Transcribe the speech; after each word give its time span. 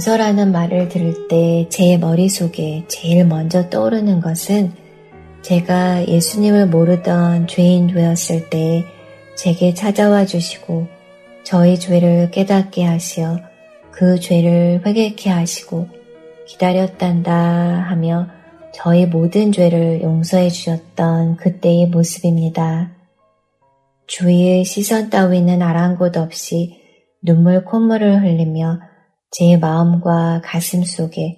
용서라는 0.00 0.50
말을 0.50 0.88
들을 0.88 1.28
때 1.28 1.66
제 1.68 1.98
머릿속에 1.98 2.84
제일 2.88 3.26
먼저 3.26 3.68
떠오르는 3.68 4.22
것은 4.22 4.72
제가 5.42 6.08
예수님을 6.08 6.68
모르던 6.68 7.46
죄인 7.46 7.88
되었을 7.88 8.48
때 8.48 8.86
제게 9.36 9.74
찾아와 9.74 10.24
주시고 10.24 10.86
저희 11.44 11.78
죄를 11.78 12.30
깨닫게 12.30 12.82
하시어 12.82 13.40
그 13.90 14.18
죄를 14.18 14.80
회개케 14.86 15.28
하시고 15.28 15.88
기다렸단다 16.46 17.32
하며 17.32 18.26
저희 18.72 19.04
모든 19.04 19.52
죄를 19.52 20.00
용서해 20.00 20.48
주셨던 20.48 21.36
그때의 21.36 21.88
모습입니다. 21.88 22.90
주위의 24.06 24.64
시선 24.64 25.10
따위는 25.10 25.60
아랑곳 25.60 26.16
없이 26.16 26.80
눈물 27.22 27.64
콧물을 27.64 28.22
흘리며 28.22 28.89
제 29.32 29.56
마음과 29.56 30.40
가슴 30.42 30.82
속에 30.82 31.36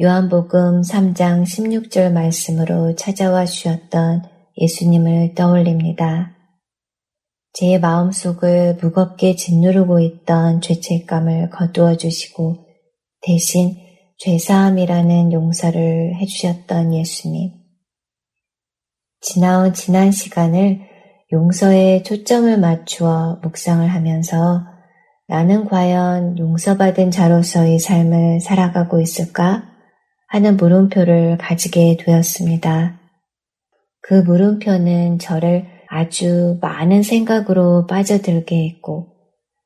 요한복음 0.00 0.80
3장 0.80 1.42
16절 1.42 2.10
말씀으로 2.10 2.94
찾아와 2.94 3.44
주셨던 3.44 4.22
예수님을 4.56 5.34
떠올립니다. 5.34 6.34
제 7.52 7.78
마음속을 7.78 8.78
무겁게 8.80 9.36
짓누르고 9.36 10.00
있던 10.00 10.62
죄책감을 10.62 11.50
거두어 11.50 11.98
주시고 11.98 12.66
대신 13.20 13.76
죄사함이라는 14.18 15.34
용서를 15.34 16.14
해주셨던 16.16 16.94
예수님. 16.94 17.52
지나온 19.20 19.74
지난 19.74 20.10
시간을 20.10 20.80
용서에 21.32 22.02
초점을 22.02 22.58
맞추어 22.58 23.40
묵상을 23.42 23.86
하면서 23.86 24.75
나는 25.28 25.64
과연 25.64 26.38
용서받은 26.38 27.10
자로서의 27.10 27.78
삶을 27.78 28.40
살아가고 28.40 29.00
있을까? 29.00 29.64
하는 30.28 30.56
물음표를 30.56 31.38
가지게 31.38 31.96
되었습니다. 31.98 33.00
그 34.00 34.14
물음표는 34.14 35.18
저를 35.18 35.66
아주 35.88 36.58
많은 36.60 37.02
생각으로 37.02 37.86
빠져들게 37.86 38.68
했고 38.68 39.08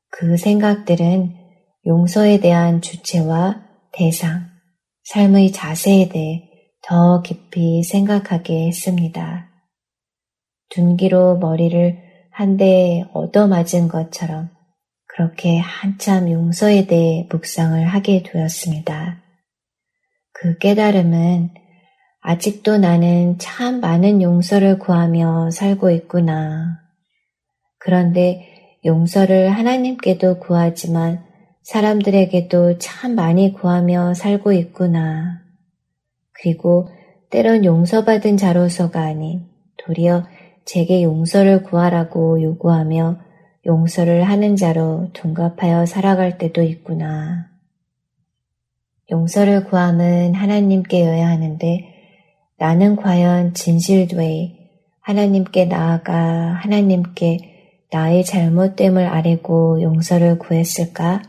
그 0.09 0.37
생각들은 0.37 1.35
용서에 1.85 2.39
대한 2.39 2.81
주체와 2.81 3.63
대상, 3.91 4.47
삶의 5.03 5.51
자세에 5.51 6.09
대해 6.09 6.43
더 6.83 7.21
깊이 7.21 7.83
생각하게 7.83 8.67
했습니다. 8.67 9.49
둔기로 10.69 11.37
머리를 11.37 11.97
한 12.31 12.57
대 12.57 13.03
얻어맞은 13.13 13.87
것처럼 13.89 14.49
그렇게 15.13 15.57
한참 15.59 16.31
용서에 16.31 16.87
대해 16.87 17.27
묵상을 17.29 17.85
하게 17.85 18.23
되었습니다. 18.23 19.21
그 20.31 20.57
깨달음은 20.57 21.49
아직도 22.21 22.77
나는 22.77 23.37
참 23.37 23.81
많은 23.81 24.21
용서를 24.21 24.79
구하며 24.79 25.51
살고 25.51 25.91
있구나. 25.91 26.79
그런데 27.77 28.77
용서를 28.85 29.49
하나님께도 29.49 30.39
구하지만 30.39 31.25
사람들에게도 31.63 32.77
참 32.77 33.13
많이 33.15 33.53
구하며 33.53 34.13
살고 34.13 34.53
있구나. 34.53 35.41
그리고 36.31 36.87
때론 37.29 37.65
용서받은 37.65 38.37
자로서가 38.37 39.01
아닌 39.01 39.45
도리어 39.77 40.25
제게 40.63 41.03
용서를 41.03 41.63
구하라고 41.63 42.41
요구하며 42.41 43.30
용서를 43.65 44.23
하는 44.23 44.55
자로 44.55 45.09
둔갑하여 45.13 45.85
살아갈 45.85 46.37
때도 46.37 46.63
있구나. 46.63 47.49
용서를 49.11 49.65
구함은 49.65 50.33
하나님께여야 50.33 51.27
하는데 51.27 51.85
나는 52.57 52.95
과연 52.95 53.53
진실되이 53.53 54.57
하나님께 55.01 55.65
나아가 55.65 56.13
하나님께 56.61 57.87
나의 57.91 58.23
잘못됨을 58.23 59.05
아뢰고 59.05 59.81
용서를 59.81 60.39
구했을까? 60.39 61.21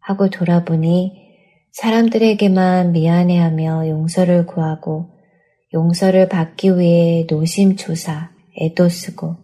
하고 0.00 0.30
돌아보니 0.30 1.24
사람들에게만 1.72 2.92
미안해하며 2.92 3.88
용서를 3.88 4.46
구하고 4.46 5.10
용서를 5.72 6.28
받기 6.28 6.78
위해 6.78 7.26
노심초사, 7.28 8.30
애도 8.60 8.88
쓰고 8.88 9.43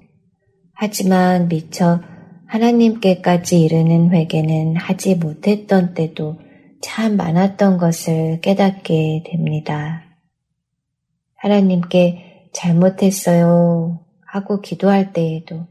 하지만 0.82 1.48
미처 1.48 2.00
하나님께까지 2.46 3.60
이르는 3.60 4.12
회개는 4.12 4.76
하지 4.76 5.14
못했던 5.14 5.92
때도 5.92 6.40
참 6.80 7.18
많았던 7.18 7.76
것을 7.76 8.40
깨닫게 8.40 9.24
됩니다. 9.26 10.02
하나님께 11.36 12.48
잘못했어요 12.54 14.00
하고 14.24 14.62
기도할 14.62 15.12
때에도 15.12 15.66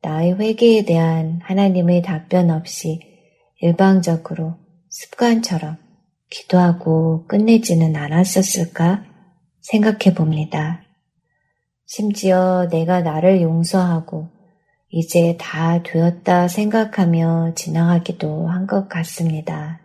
나의 0.00 0.38
회개에 0.38 0.86
대한 0.86 1.40
하나님의 1.42 2.00
답변 2.00 2.50
없이 2.50 3.00
일방적으로 3.60 4.54
습관처럼 4.88 5.76
기도하고 6.30 7.26
끝내지는 7.26 7.94
않았었을까 7.94 9.04
생각해 9.60 10.14
봅니다. 10.14 10.82
심지어 11.92 12.68
내가 12.70 13.00
나를 13.00 13.42
용서하고 13.42 14.28
이제 14.90 15.36
다 15.40 15.82
되었다 15.82 16.46
생각하며 16.46 17.54
지나가기도 17.56 18.46
한 18.46 18.68
것 18.68 18.88
같습니다. 18.88 19.80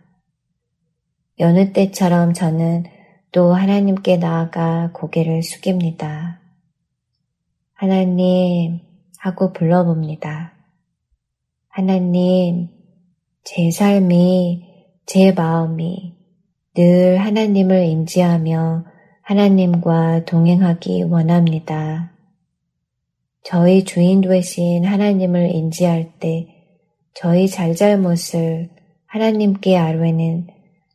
여느 1.40 1.72
때처럼 1.72 2.32
저는 2.32 2.84
또 3.32 3.52
하나님께 3.54 4.18
나아가 4.18 4.92
고개를 4.92 5.42
숙입니다. 5.42 6.38
하나님 7.74 8.78
하고 9.18 9.52
불러봅니다. 9.52 10.52
하나님, 11.68 12.68
제 13.42 13.72
삶이, 13.72 14.64
제 15.06 15.32
마음이 15.32 16.14
늘 16.76 17.18
하나님을 17.18 17.84
인지하며 17.86 18.84
하나님과 19.26 20.24
동행하기 20.24 21.02
원합니다. 21.02 22.12
저희 23.42 23.82
주인 23.82 24.20
되신 24.20 24.84
하나님을 24.84 25.52
인지할 25.52 26.12
때 26.20 26.46
저희 27.12 27.48
잘잘못을 27.48 28.70
하나님께 29.06 29.76
아뢰는 29.76 30.46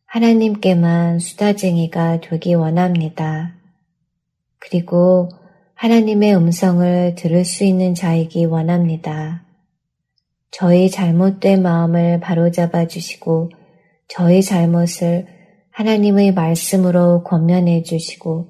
하나님께만 0.05 1.19
수다쟁이가 1.19 2.21
되기 2.21 2.53
원합니다. 2.53 3.57
그리고 4.59 5.27
하나님의 5.75 6.33
음성을 6.33 7.15
들을 7.15 7.43
수 7.43 7.65
있는 7.65 7.93
자이기 7.93 8.45
원합니다. 8.45 9.43
저희 10.51 10.89
잘못된 10.89 11.61
마음을 11.61 12.21
바로잡아 12.21 12.87
주시고 12.87 13.49
저희 14.07 14.41
잘못을 14.41 15.40
하나님의 15.71 16.33
말씀으로 16.33 17.23
권면해 17.23 17.83
주시고 17.83 18.47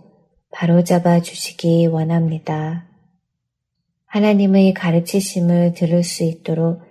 바로잡아 0.52 1.22
주시기 1.22 1.88
원합니다. 1.88 2.88
하나님의 4.08 4.74
가르치심을 4.74 5.74
들을 5.74 6.04
수 6.04 6.24
있도록 6.24 6.82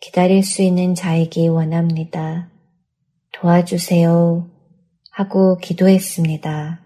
기다릴 0.00 0.42
수 0.42 0.62
있는 0.62 0.94
자이기 0.94 1.48
원합니다. 1.48 2.50
도와주세요. 3.32 4.50
하고 5.10 5.56
기도했습니다. 5.56 6.82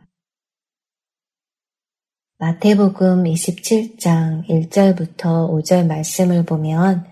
마태복음 2.38 3.24
27장 3.24 4.48
1절부터 4.48 5.50
5절 5.50 5.86
말씀을 5.86 6.44
보면 6.44 7.06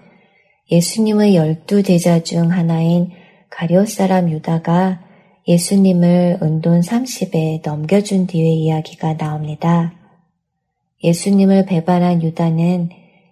예수님의 0.70 1.34
열두 1.34 1.82
대자 1.82 2.22
중 2.22 2.52
하나인 2.52 3.10
가룟 3.50 3.86
사람 3.86 4.30
유다가 4.30 5.07
예수님을 5.48 6.40
은돈 6.42 6.80
30에 6.80 7.62
넘겨준 7.64 8.26
뒤의 8.26 8.58
이야기가 8.58 9.16
나옵니다. 9.16 9.94
예수님을 11.02 11.64
배반한 11.64 12.22
유다는 12.22 12.90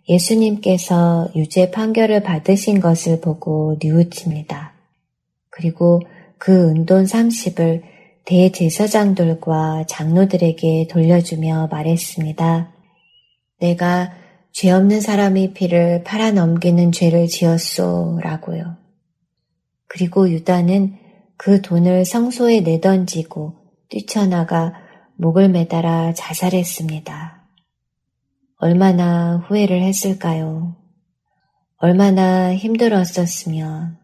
예수님께서 0.08 1.28
유죄 1.36 1.70
판결을 1.70 2.22
받으신 2.22 2.80
것을 2.80 3.20
보고 3.20 3.76
뉘우칩니다. 3.82 4.72
그리고 5.50 6.00
그 6.38 6.70
은돈 6.70 7.04
30을 7.04 7.82
대제사장들과 8.24 9.84
장로들에게 9.86 10.86
돌려주며 10.88 11.68
말했습니다. 11.70 12.72
내가 13.60 14.12
죄 14.52 14.70
없는 14.70 15.02
사람의 15.02 15.52
피를 15.52 16.02
팔아 16.02 16.30
넘기는 16.30 16.92
죄를 16.92 17.26
지었소 17.26 18.20
라고요. 18.22 18.76
그리고 19.86 20.30
유다는 20.30 21.05
그 21.36 21.60
돈을 21.60 22.04
성소에 22.04 22.60
내던지고 22.60 23.54
뛰쳐나가 23.88 24.74
목을 25.16 25.48
매달아 25.48 26.14
자살했습니다. 26.14 27.46
얼마나 28.58 29.38
후회를 29.46 29.82
했을까요? 29.82 30.76
얼마나 31.78 32.54
힘들었었으면. 32.54 33.98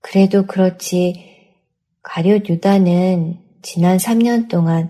그래도 0.00 0.46
그렇지 0.46 1.34
가룟 2.02 2.46
유다는 2.48 3.40
지난 3.62 3.96
3년 3.96 4.48
동안 4.48 4.88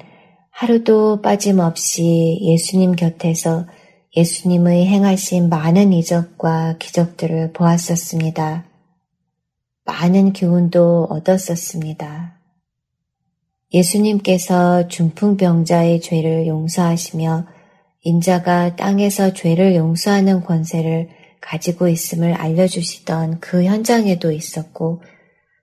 하루도 0.50 1.22
빠짐없이 1.22 2.38
예수님 2.42 2.92
곁에서 2.92 3.66
예수님의 4.16 4.86
행하신 4.86 5.48
많은 5.48 5.92
이적과 5.92 6.76
기적들을 6.78 7.52
보았었습니다. 7.52 8.64
많은 9.84 10.32
교훈도 10.32 11.08
얻었었습니다. 11.10 12.38
예수님께서 13.72 14.88
중풍병자의 14.88 16.00
죄를 16.00 16.46
용서하시며 16.46 17.46
인자가 18.02 18.76
땅에서 18.76 19.32
죄를 19.32 19.74
용서하는 19.74 20.42
권세를 20.42 21.08
가지고 21.40 21.88
있음을 21.88 22.32
알려주시던 22.34 23.40
그 23.40 23.64
현장에도 23.64 24.30
있었고 24.30 25.02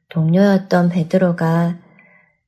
동료였던 0.09 0.89
베드로가 0.89 1.79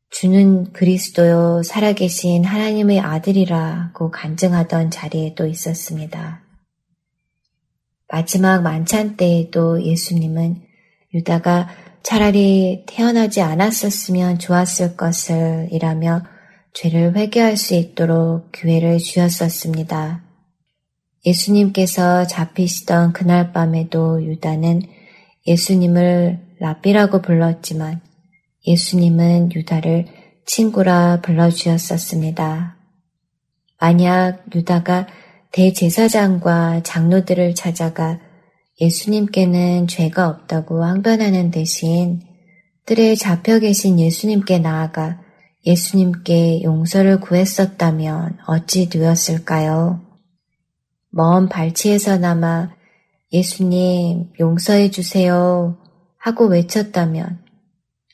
주는 0.10 0.72
그리스도요 0.74 1.64
살아계신 1.64 2.44
하나님의 2.44 3.00
아들이라고 3.00 4.12
간증하던 4.12 4.92
자리에도 4.92 5.48
있었습니다. 5.48 6.44
마지막 8.08 8.62
만찬 8.62 9.16
때에도 9.16 9.82
예수님은 9.84 10.73
유다가 11.14 11.70
차라리 12.02 12.84
태어나지 12.86 13.42
않았었으면 13.42 14.40
좋았을 14.40 14.98
것을 14.98 15.70
이라며 15.72 16.24
죄를 16.74 17.16
회개할 17.16 17.56
수 17.56 17.76
있도록 17.76 18.52
기회를 18.52 18.98
주었었습니다. 18.98 20.24
예수님께서 21.26 22.28
잡히시던 22.28 23.14
그날 23.14 23.54
밤에도 23.54 24.24
유다는 24.24 24.82
예수님을 25.48 26.40
랍비라고 26.60 27.22
불렀지만 27.22 28.02
예수님은 28.66 29.52
유다를 29.54 30.06
친구라 30.46 31.22
불러주었었습니다. 31.22 32.78
만약 33.80 34.44
유다가 34.54 35.08
대제사장과 35.52 36.84
장로들을 36.84 37.56
찾아가 37.56 38.20
예수님께는 38.82 39.88
죄가 39.88 40.28
없다고 40.28 40.84
항변하는 40.84 41.52
대신 41.52 42.22
뜰에 42.86 43.16
잡혀 43.16 43.60
계신 43.60 44.00
예수님께 44.00 44.60
나아가 44.60 45.22
예수님께 45.66 46.64
용서를 46.64 47.20
구했었다면 47.22 48.40
어찌 48.48 48.90
되었을까요? 48.90 50.02
먼 51.10 51.48
발치에서나마 51.48 52.72
예수님 53.32 54.32
용서해 54.40 54.90
주세요 54.90 55.78
하고 56.18 56.48
외쳤다면 56.48 57.40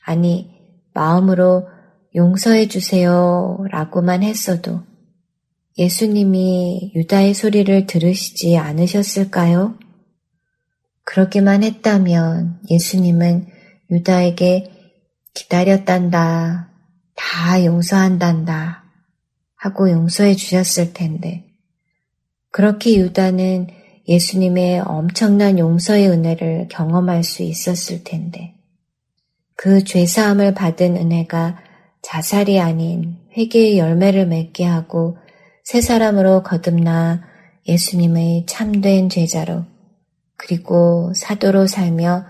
아니, 0.04 0.50
마음으로 0.94 1.68
용서해 2.14 2.68
주세요 2.68 3.58
라고만 3.70 4.22
했어도 4.22 4.82
예수님이 5.78 6.92
유다의 6.94 7.34
소리를 7.34 7.86
들으시지 7.86 8.56
않으셨을까요? 8.56 9.79
그렇게만 11.10 11.64
했다면 11.64 12.60
예수님은 12.70 13.48
유다에게 13.90 14.70
기다렸단다, 15.34 16.70
다 17.16 17.64
용서한단다 17.64 18.84
하고 19.56 19.90
용서해 19.90 20.36
주셨을 20.36 20.92
텐데, 20.92 21.46
그렇게 22.52 22.94
유다는 22.94 23.66
예수님의 24.06 24.82
엄청난 24.82 25.58
용서의 25.58 26.06
은혜를 26.10 26.68
경험할 26.70 27.24
수 27.24 27.42
있었을 27.42 28.04
텐데, 28.04 28.54
그 29.56 29.82
죄사함을 29.82 30.54
받은 30.54 30.96
은혜가 30.96 31.58
자살이 32.02 32.60
아닌 32.60 33.18
회개의 33.36 33.78
열매를 33.78 34.26
맺게 34.26 34.64
하고 34.64 35.18
새 35.64 35.80
사람으로 35.80 36.44
거듭나 36.44 37.24
예수님의 37.66 38.46
참된 38.46 39.08
제자로 39.08 39.64
그리고 40.40 41.12
사도로 41.14 41.66
살며 41.66 42.24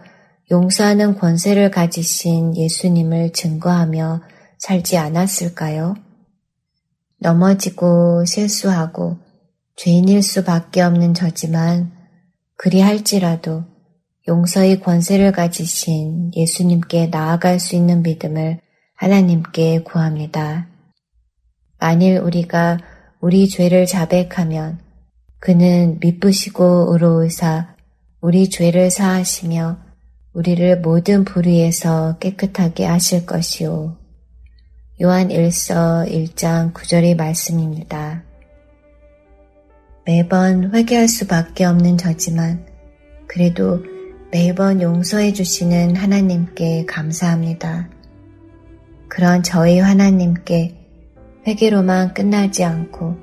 용서하는 0.50 1.16
권세를 1.16 1.70
가지신 1.70 2.56
예수님을 2.56 3.32
증거하며 3.32 4.22
살지 4.58 4.98
않았을까요? 4.98 5.94
넘어지고 7.20 8.24
실수하고 8.24 9.18
죄인일 9.76 10.24
수밖에 10.24 10.82
없는 10.82 11.14
저지만 11.14 11.92
그리할지라도 12.56 13.64
용서의 14.26 14.80
권세를 14.80 15.30
가지신 15.30 16.32
예수님께 16.34 17.06
나아갈 17.06 17.60
수 17.60 17.76
있는 17.76 18.02
믿음을 18.02 18.60
하나님께 18.96 19.84
구합니다. 19.84 20.66
만일 21.78 22.18
우리가 22.18 22.78
우리 23.20 23.48
죄를 23.48 23.86
자백하면 23.86 24.80
그는 25.38 25.98
미쁘시고 26.00 26.88
의로우사 26.92 27.79
우리 28.20 28.50
죄를 28.50 28.90
사하시며 28.90 29.78
우리를 30.34 30.80
모든 30.80 31.24
불의에서 31.24 32.18
깨끗하게 32.18 32.84
하실 32.84 33.24
것이요. 33.24 33.96
요한 35.02 35.28
1서 35.28 36.06
1장 36.06 36.74
9절의 36.74 37.16
말씀입니다. 37.16 38.22
매번 40.04 40.74
회개할 40.74 41.08
수밖에 41.08 41.64
없는 41.64 41.96
저지만 41.96 42.66
그래도 43.26 43.82
매번 44.30 44.82
용서해 44.82 45.32
주시는 45.32 45.96
하나님께 45.96 46.84
감사합니다. 46.84 47.88
그런 49.08 49.42
저희 49.42 49.78
하나님께 49.78 50.74
회개로만 51.46 52.12
끝나지 52.12 52.64
않고 52.64 53.16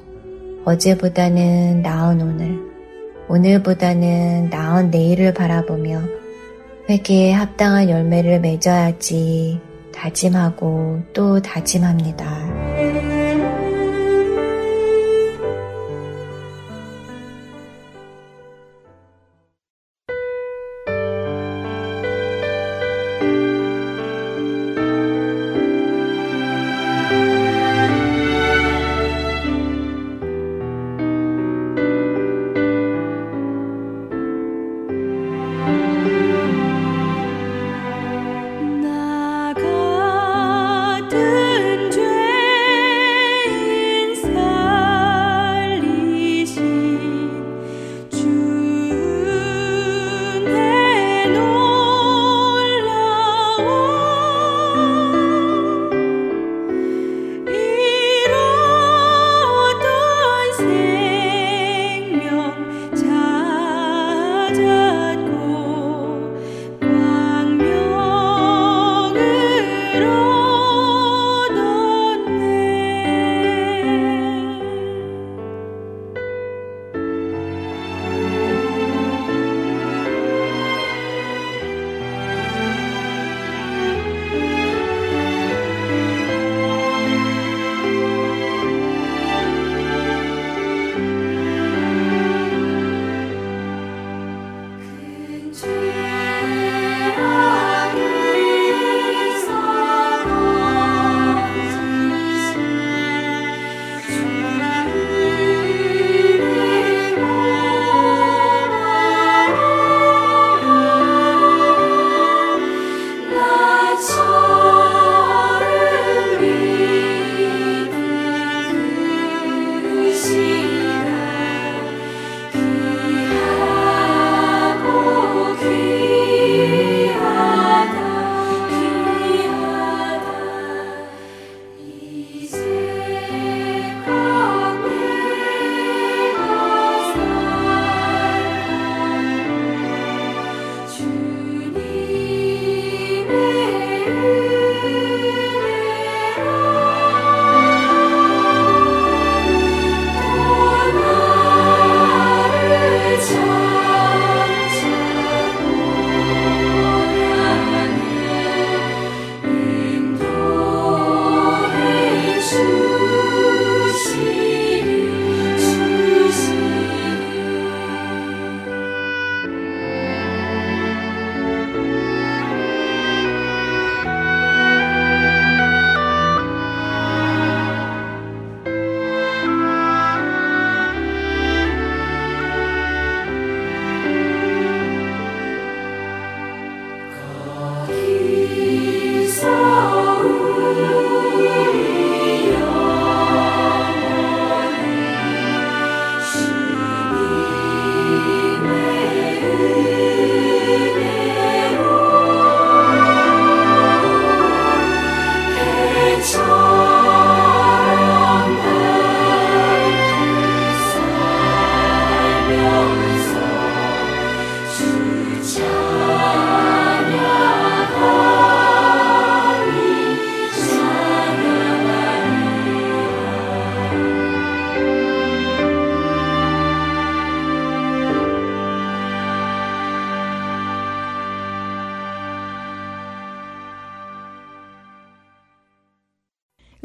어제보다는 0.66 1.82
나은 1.84 2.22
오늘, 2.22 2.67
오늘보다는 3.30 4.50
나은 4.50 4.90
내일을 4.90 5.34
바라보며 5.34 6.02
회개에 6.90 7.34
합당한 7.34 7.90
열매를 7.90 8.40
맺어야지 8.40 9.60
다짐하고 9.94 11.02
또 11.14 11.42
다짐합니다. 11.42 12.97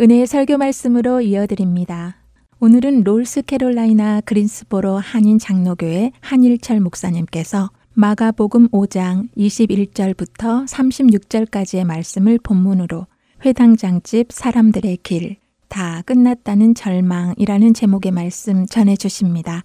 은혜의 0.03 0.27
설교 0.27 0.59
말씀으로 0.59 1.21
이어드립니다. 1.21 2.17
오늘은 2.59 3.05
롤스캐롤라이나 3.05 4.23
그린스보로 4.23 4.97
한인 4.97 5.39
장로교회 5.39 6.11
한일철 6.21 6.81
목사님께서 6.81 7.71
마가복음 7.95 8.71
5장 8.71 9.29
21절부터 9.37 10.67
36절까지의 10.67 11.85
말씀을 11.85 12.41
본문으로 12.43 13.07
회당장집 13.45 14.33
사람들의 14.33 14.99
길, 15.05 15.37
다 15.69 16.03
끝났다는 16.03 16.75
절망이라는 16.75 17.73
제목의 17.73 18.11
말씀 18.11 18.67
전해 18.67 18.97
주십니다. 18.97 19.63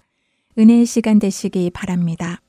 은혜의 0.56 0.86
시간 0.86 1.18
되시기 1.18 1.70
바랍니다. 1.70 2.40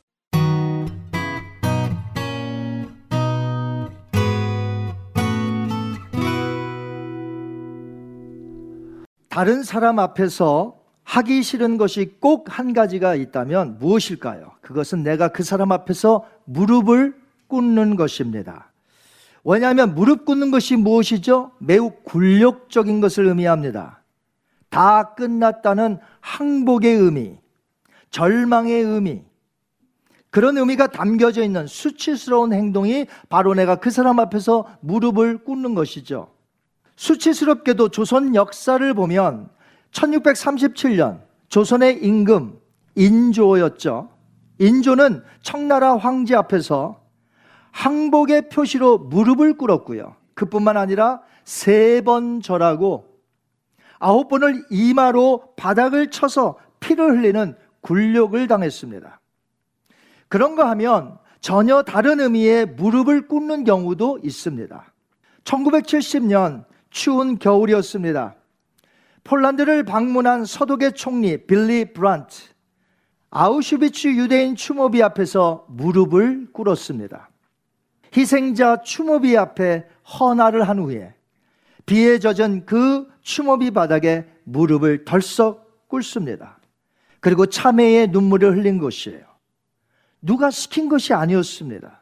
다른 9.39 9.63
사람 9.63 9.99
앞에서 9.99 10.75
하기 11.05 11.43
싫은 11.43 11.77
것이 11.77 12.17
꼭 12.19 12.49
한 12.49 12.73
가지가 12.73 13.15
있다면 13.15 13.77
무엇일까요? 13.79 14.51
그것은 14.59 15.01
내가 15.03 15.29
그 15.29 15.43
사람 15.43 15.71
앞에서 15.71 16.25
무릎을 16.43 17.15
꿇는 17.47 17.95
것입니다. 17.95 18.73
왜냐하면 19.45 19.95
무릎 19.95 20.25
꿇는 20.25 20.51
것이 20.51 20.75
무엇이죠? 20.75 21.51
매우 21.59 21.91
굴욕적인 22.03 22.99
것을 22.99 23.27
의미합니다. 23.27 24.03
다 24.67 25.13
끝났다는 25.15 25.99
항복의 26.19 26.93
의미, 26.95 27.37
절망의 28.09 28.83
의미, 28.83 29.21
그런 30.31 30.57
의미가 30.57 30.87
담겨져 30.87 31.43
있는 31.43 31.65
수치스러운 31.65 32.51
행동이 32.51 33.05
바로 33.29 33.53
내가 33.53 33.77
그 33.77 33.89
사람 33.89 34.19
앞에서 34.19 34.67
무릎을 34.81 35.45
꿇는 35.45 35.75
것이죠. 35.75 36.29
수치스럽게도 36.99 37.89
조선 37.89 38.35
역사를 38.35 38.93
보면 38.93 39.49
1637년 39.91 41.21
조선의 41.47 42.03
임금 42.03 42.59
인조였죠. 42.95 44.09
인조는 44.59 45.23
청나라 45.41 45.95
황제 45.95 46.35
앞에서 46.35 47.01
항복의 47.71 48.49
표시로 48.49 48.97
무릎을 48.97 49.55
꿇었고요. 49.57 50.17
그뿐만 50.33 50.75
아니라 50.75 51.21
세 51.45 52.01
번 52.03 52.41
절하고 52.41 53.07
아홉 53.99 54.27
번을 54.27 54.65
이마로 54.69 55.53
바닥을 55.55 56.11
쳐서 56.11 56.57
피를 56.81 57.17
흘리는 57.17 57.55
굴욕을 57.79 58.49
당했습니다. 58.49 59.21
그런가 60.27 60.69
하면 60.71 61.17
전혀 61.39 61.81
다른 61.81 62.19
의미의 62.19 62.65
무릎을 62.65 63.29
꿇는 63.29 63.63
경우도 63.63 64.19
있습니다. 64.21 64.93
1970년 65.45 66.68
추운 66.89 67.37
겨울이었습니다. 67.37 68.35
폴란드를 69.23 69.83
방문한 69.83 70.45
서독의 70.45 70.93
총리 70.93 71.45
빌리 71.45 71.93
브란트, 71.93 72.35
아우슈비츠 73.31 74.07
유대인 74.09 74.55
추모비 74.55 75.03
앞에서 75.03 75.65
무릎을 75.69 76.51
꿇었습니다. 76.51 77.29
희생자 78.15 78.81
추모비 78.81 79.37
앞에 79.37 79.85
헌화를 80.19 80.67
한 80.67 80.79
후에 80.79 81.13
비에 81.85 82.19
젖은 82.19 82.65
그 82.65 83.07
추모비 83.21 83.71
바닥에 83.71 84.25
무릎을 84.43 85.05
덜썩 85.05 85.87
꿇습니다. 85.87 86.59
그리고 87.19 87.45
참회의 87.45 88.07
눈물을 88.07 88.57
흘린 88.57 88.79
것이에요. 88.79 89.23
누가 90.21 90.49
시킨 90.49 90.89
것이 90.89 91.13
아니었습니다. 91.13 91.98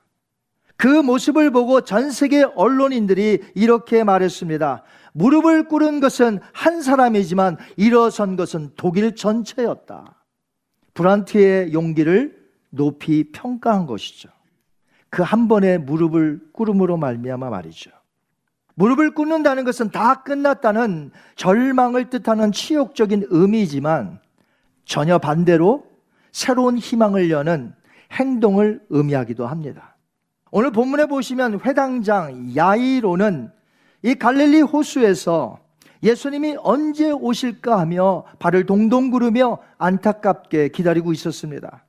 그 0.77 0.87
모습을 0.87 1.51
보고 1.51 1.81
전 1.81 2.11
세계 2.11 2.43
언론인들이 2.43 3.43
이렇게 3.55 4.03
말했습니다. 4.03 4.83
무릎을 5.13 5.67
꿇은 5.67 5.99
것은 5.99 6.39
한 6.53 6.81
사람이지만 6.81 7.57
일어선 7.75 8.35
것은 8.35 8.71
독일 8.75 9.15
전체였다. 9.15 10.23
브란트의 10.93 11.73
용기를 11.73 12.37
높이 12.69 13.31
평가한 13.31 13.87
것이죠. 13.87 14.29
그 15.09 15.23
한 15.23 15.47
번의 15.47 15.79
무릎을 15.79 16.51
꿇음으로 16.51 16.97
말미암아 16.97 17.49
말이죠. 17.49 17.91
무릎을 18.75 19.15
꿇는다는 19.15 19.63
것은 19.65 19.89
다 19.89 20.21
끝났다는 20.21 21.11
절망을 21.35 22.11
뜻하는 22.11 22.51
치욕적인 22.51 23.25
의미이지만 23.29 24.19
전혀 24.85 25.17
반대로 25.17 25.87
새로운 26.31 26.77
희망을 26.77 27.31
여는 27.31 27.73
행동을 28.11 28.85
의미하기도 28.89 29.47
합니다. 29.47 29.96
오늘 30.51 30.71
본문에 30.71 31.07
보시면 31.07 31.61
회당장 31.65 32.55
야이로는 32.55 33.51
이 34.03 34.15
갈릴리 34.15 34.61
호수에서 34.61 35.59
예수님이 36.03 36.57
언제 36.61 37.11
오실까 37.11 37.79
하며 37.79 38.23
발을 38.39 38.65
동동 38.65 39.09
구르며 39.09 39.57
안타깝게 39.77 40.69
기다리고 40.69 41.11
있었습니다. 41.11 41.83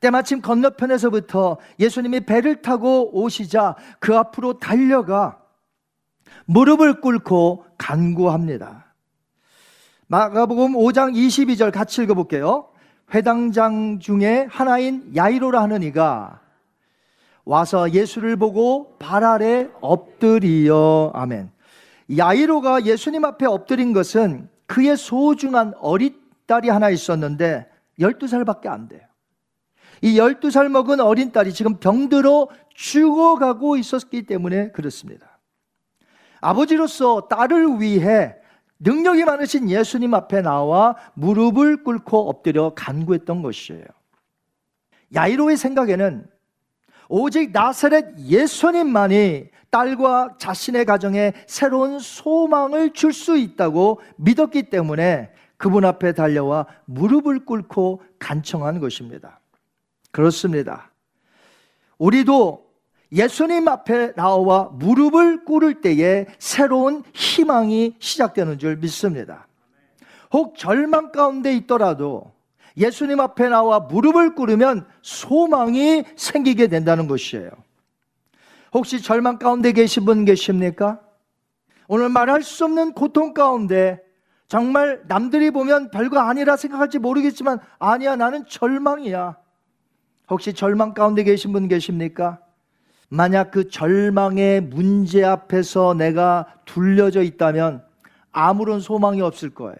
때마침 0.00 0.40
건너편에서부터 0.40 1.58
예수님이 1.78 2.20
배를 2.20 2.62
타고 2.62 3.10
오시자 3.12 3.76
그 3.98 4.16
앞으로 4.16 4.58
달려가 4.58 5.38
무릎을 6.46 7.00
꿇고 7.00 7.66
간구합니다. 7.76 8.86
마가복음 10.06 10.72
5장 10.72 11.14
22절 11.14 11.70
같이 11.70 12.02
읽어볼게요. 12.02 12.70
회당장 13.14 13.98
중에 14.00 14.46
하나인 14.50 15.12
야이로라 15.14 15.62
하는 15.62 15.82
이가 15.82 16.39
와서 17.44 17.92
예수를 17.92 18.36
보고 18.36 18.96
발 18.98 19.24
아래 19.24 19.68
엎드리어 19.80 21.12
아멘. 21.14 21.50
야이로가 22.16 22.84
예수님 22.84 23.24
앞에 23.24 23.46
엎드린 23.46 23.92
것은 23.92 24.48
그의 24.66 24.96
소중한 24.96 25.74
어린 25.80 26.20
딸이 26.46 26.68
하나 26.68 26.90
있었는데 26.90 27.68
12살밖에 27.98 28.66
안 28.66 28.88
돼요. 28.88 29.02
이 30.02 30.18
12살 30.18 30.68
먹은 30.68 31.00
어린 31.00 31.30
딸이 31.30 31.52
지금 31.52 31.76
병들어 31.76 32.48
죽어가고 32.74 33.76
있었기 33.76 34.22
때문에 34.22 34.70
그렇습니다. 34.70 35.38
아버지로서 36.40 37.28
딸을 37.28 37.80
위해 37.80 38.34
능력이 38.78 39.24
많으신 39.24 39.68
예수님 39.68 40.14
앞에 40.14 40.40
나와 40.40 40.96
무릎을 41.14 41.84
꿇고 41.84 42.30
엎드려 42.30 42.72
간구했던 42.74 43.42
것이에요. 43.42 43.84
야이로의 45.14 45.58
생각에는 45.58 46.26
오직 47.12 47.50
나사렛 47.50 48.20
예수님만이 48.20 49.48
딸과 49.70 50.36
자신의 50.38 50.84
가정에 50.84 51.32
새로운 51.48 51.98
소망을 51.98 52.92
줄 52.92 53.12
수 53.12 53.36
있다고 53.36 54.00
믿었기 54.16 54.64
때문에 54.70 55.32
그분 55.56 55.84
앞에 55.84 56.12
달려와 56.12 56.66
무릎을 56.84 57.44
꿇고 57.44 58.02
간청한 58.20 58.78
것입니다. 58.78 59.40
그렇습니다. 60.12 60.92
우리도 61.98 62.70
예수님 63.12 63.66
앞에 63.66 64.14
나와 64.14 64.70
무릎을 64.72 65.44
꿇을 65.44 65.80
때에 65.80 66.26
새로운 66.38 67.02
희망이 67.12 67.96
시작되는 67.98 68.58
줄 68.60 68.76
믿습니다. 68.76 69.48
혹 70.32 70.56
절망 70.56 71.10
가운데 71.10 71.52
있더라도 71.54 72.32
예수님 72.76 73.20
앞에 73.20 73.48
나와 73.48 73.80
무릎을 73.80 74.34
꿇으면 74.34 74.86
소망이 75.02 76.04
생기게 76.16 76.68
된다는 76.68 77.06
것이에요. 77.06 77.50
혹시 78.72 79.02
절망 79.02 79.38
가운데 79.38 79.72
계신 79.72 80.04
분 80.04 80.24
계십니까? 80.24 81.00
오늘 81.88 82.08
말할 82.08 82.42
수 82.42 82.64
없는 82.64 82.92
고통 82.92 83.34
가운데 83.34 84.00
정말 84.46 85.02
남들이 85.06 85.50
보면 85.50 85.90
별거 85.90 86.20
아니라 86.20 86.56
생각할지 86.56 86.98
모르겠지만 86.98 87.58
아니야 87.78 88.16
나는 88.16 88.46
절망이야. 88.46 89.36
혹시 90.28 90.54
절망 90.54 90.94
가운데 90.94 91.24
계신 91.24 91.52
분 91.52 91.66
계십니까? 91.66 92.40
만약 93.08 93.50
그 93.50 93.68
절망의 93.68 94.60
문제 94.62 95.24
앞에서 95.24 95.94
내가 95.94 96.46
둘려져 96.64 97.22
있다면 97.22 97.84
아무런 98.30 98.78
소망이 98.78 99.20
없을 99.20 99.50
거예요. 99.50 99.76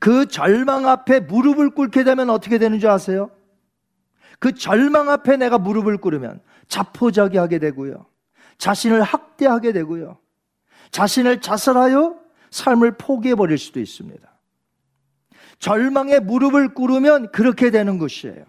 그 0.00 0.26
절망 0.26 0.88
앞에 0.88 1.20
무릎을 1.20 1.70
꿇게 1.70 2.02
되면 2.02 2.30
어떻게 2.30 2.58
되는 2.58 2.80
줄 2.80 2.90
아세요? 2.90 3.30
그 4.40 4.54
절망 4.54 5.10
앞에 5.10 5.36
내가 5.36 5.58
무릎을 5.58 5.98
꿇으면 5.98 6.40
자포자기하게 6.68 7.58
되고요. 7.58 8.06
자신을 8.58 9.02
학대하게 9.02 9.72
되고요. 9.72 10.18
자신을 10.90 11.40
자살하여 11.40 12.16
삶을 12.50 12.96
포기해 12.96 13.34
버릴 13.34 13.58
수도 13.58 13.78
있습니다. 13.78 14.28
절망에 15.58 16.20
무릎을 16.20 16.72
꿇으면 16.74 17.30
그렇게 17.30 17.70
되는 17.70 17.98
것이에요. 17.98 18.44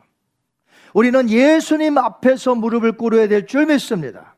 우리는 0.93 1.29
예수님 1.29 1.97
앞에서 1.97 2.55
무릎을 2.55 2.93
꿇어야 2.93 3.27
될 3.27 3.45
줄 3.45 3.65
믿습니다. 3.65 4.35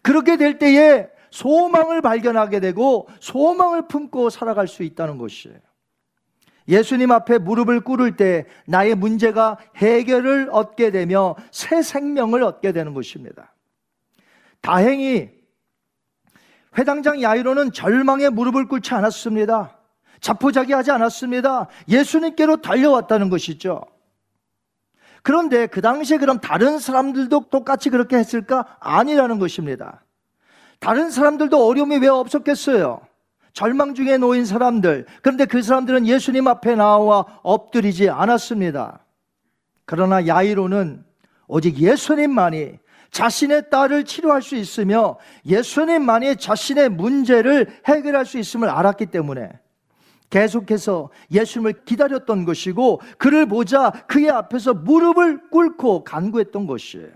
그렇게 0.00 0.36
될 0.36 0.58
때에 0.58 1.08
소망을 1.30 2.00
발견하게 2.00 2.60
되고 2.60 3.08
소망을 3.20 3.88
품고 3.88 4.30
살아갈 4.30 4.68
수 4.68 4.82
있다는 4.82 5.18
것이에요. 5.18 5.58
예수님 6.68 7.10
앞에 7.10 7.38
무릎을 7.38 7.80
꿇을 7.80 8.16
때 8.16 8.46
나의 8.66 8.94
문제가 8.94 9.58
해결을 9.76 10.48
얻게 10.52 10.90
되며 10.90 11.34
새 11.50 11.82
생명을 11.82 12.42
얻게 12.42 12.72
되는 12.72 12.94
것입니다. 12.94 13.54
다행히 14.60 15.30
회당장 16.78 17.20
야이로는 17.20 17.72
절망의 17.72 18.30
무릎을 18.30 18.68
꿇지 18.68 18.94
않았습니다. 18.94 19.78
자포자기하지 20.20 20.92
않았습니다. 20.92 21.68
예수님께로 21.88 22.62
달려왔다는 22.62 23.28
것이죠. 23.28 23.82
그런데 25.22 25.66
그 25.66 25.80
당시에 25.80 26.18
그럼 26.18 26.40
다른 26.40 26.78
사람들도 26.78 27.48
똑같이 27.50 27.90
그렇게 27.90 28.16
했을까? 28.16 28.76
아니라는 28.80 29.38
것입니다. 29.38 30.04
다른 30.80 31.10
사람들도 31.10 31.64
어려움이 31.64 31.98
왜 31.98 32.08
없었겠어요? 32.08 33.00
절망 33.52 33.94
중에 33.94 34.16
놓인 34.18 34.44
사람들. 34.44 35.06
그런데 35.22 35.44
그 35.44 35.62
사람들은 35.62 36.06
예수님 36.06 36.46
앞에 36.46 36.74
나와 36.74 37.26
엎드리지 37.42 38.08
않았습니다. 38.08 39.04
그러나 39.84 40.26
야이로는 40.26 41.04
오직 41.48 41.78
예수님만이 41.78 42.78
자신의 43.10 43.68
딸을 43.68 44.04
치료할 44.04 44.40
수 44.40 44.56
있으며 44.56 45.18
예수님만이 45.44 46.36
자신의 46.36 46.88
문제를 46.88 47.68
해결할 47.86 48.24
수 48.24 48.38
있음을 48.38 48.70
알았기 48.70 49.06
때문에 49.06 49.50
계속해서 50.30 51.10
예수님을 51.30 51.84
기다렸던 51.84 52.46
것이고 52.46 53.02
그를 53.18 53.44
보자 53.44 53.90
그의 54.06 54.30
앞에서 54.30 54.72
무릎을 54.72 55.50
꿇고 55.50 56.04
간구했던 56.04 56.66
것이에요. 56.66 57.10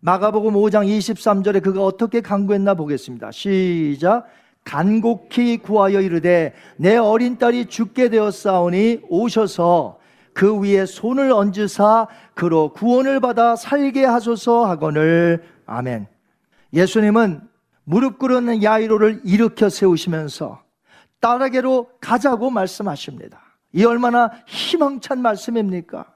마가복음 0.00 0.54
5장 0.54 0.88
23절에 0.88 1.62
그가 1.62 1.84
어떻게 1.84 2.22
간구했나 2.22 2.72
보겠습니다. 2.72 3.30
시작. 3.30 4.24
간곡히 4.64 5.58
구하여 5.58 6.00
이르되 6.00 6.54
내 6.76 6.96
어린 6.96 7.38
딸이 7.38 7.66
죽게 7.66 8.08
되었사오니 8.10 9.00
오셔서 9.08 9.98
그 10.32 10.58
위에 10.60 10.86
손을 10.86 11.32
얹으사 11.32 12.06
그로 12.34 12.72
구원을 12.72 13.20
받아 13.20 13.56
살게 13.56 14.04
하소서 14.04 14.66
하거늘 14.66 15.42
아멘. 15.66 16.06
예수님은 16.72 17.40
무릎 17.84 18.18
꿇는 18.18 18.62
야이로를 18.62 19.22
일으켜 19.24 19.68
세우시면서 19.68 20.62
딸에게로 21.20 21.88
가자고 22.00 22.50
말씀하십니다. 22.50 23.40
이 23.72 23.84
얼마나 23.84 24.30
희망찬 24.46 25.20
말씀입니까? 25.20 26.06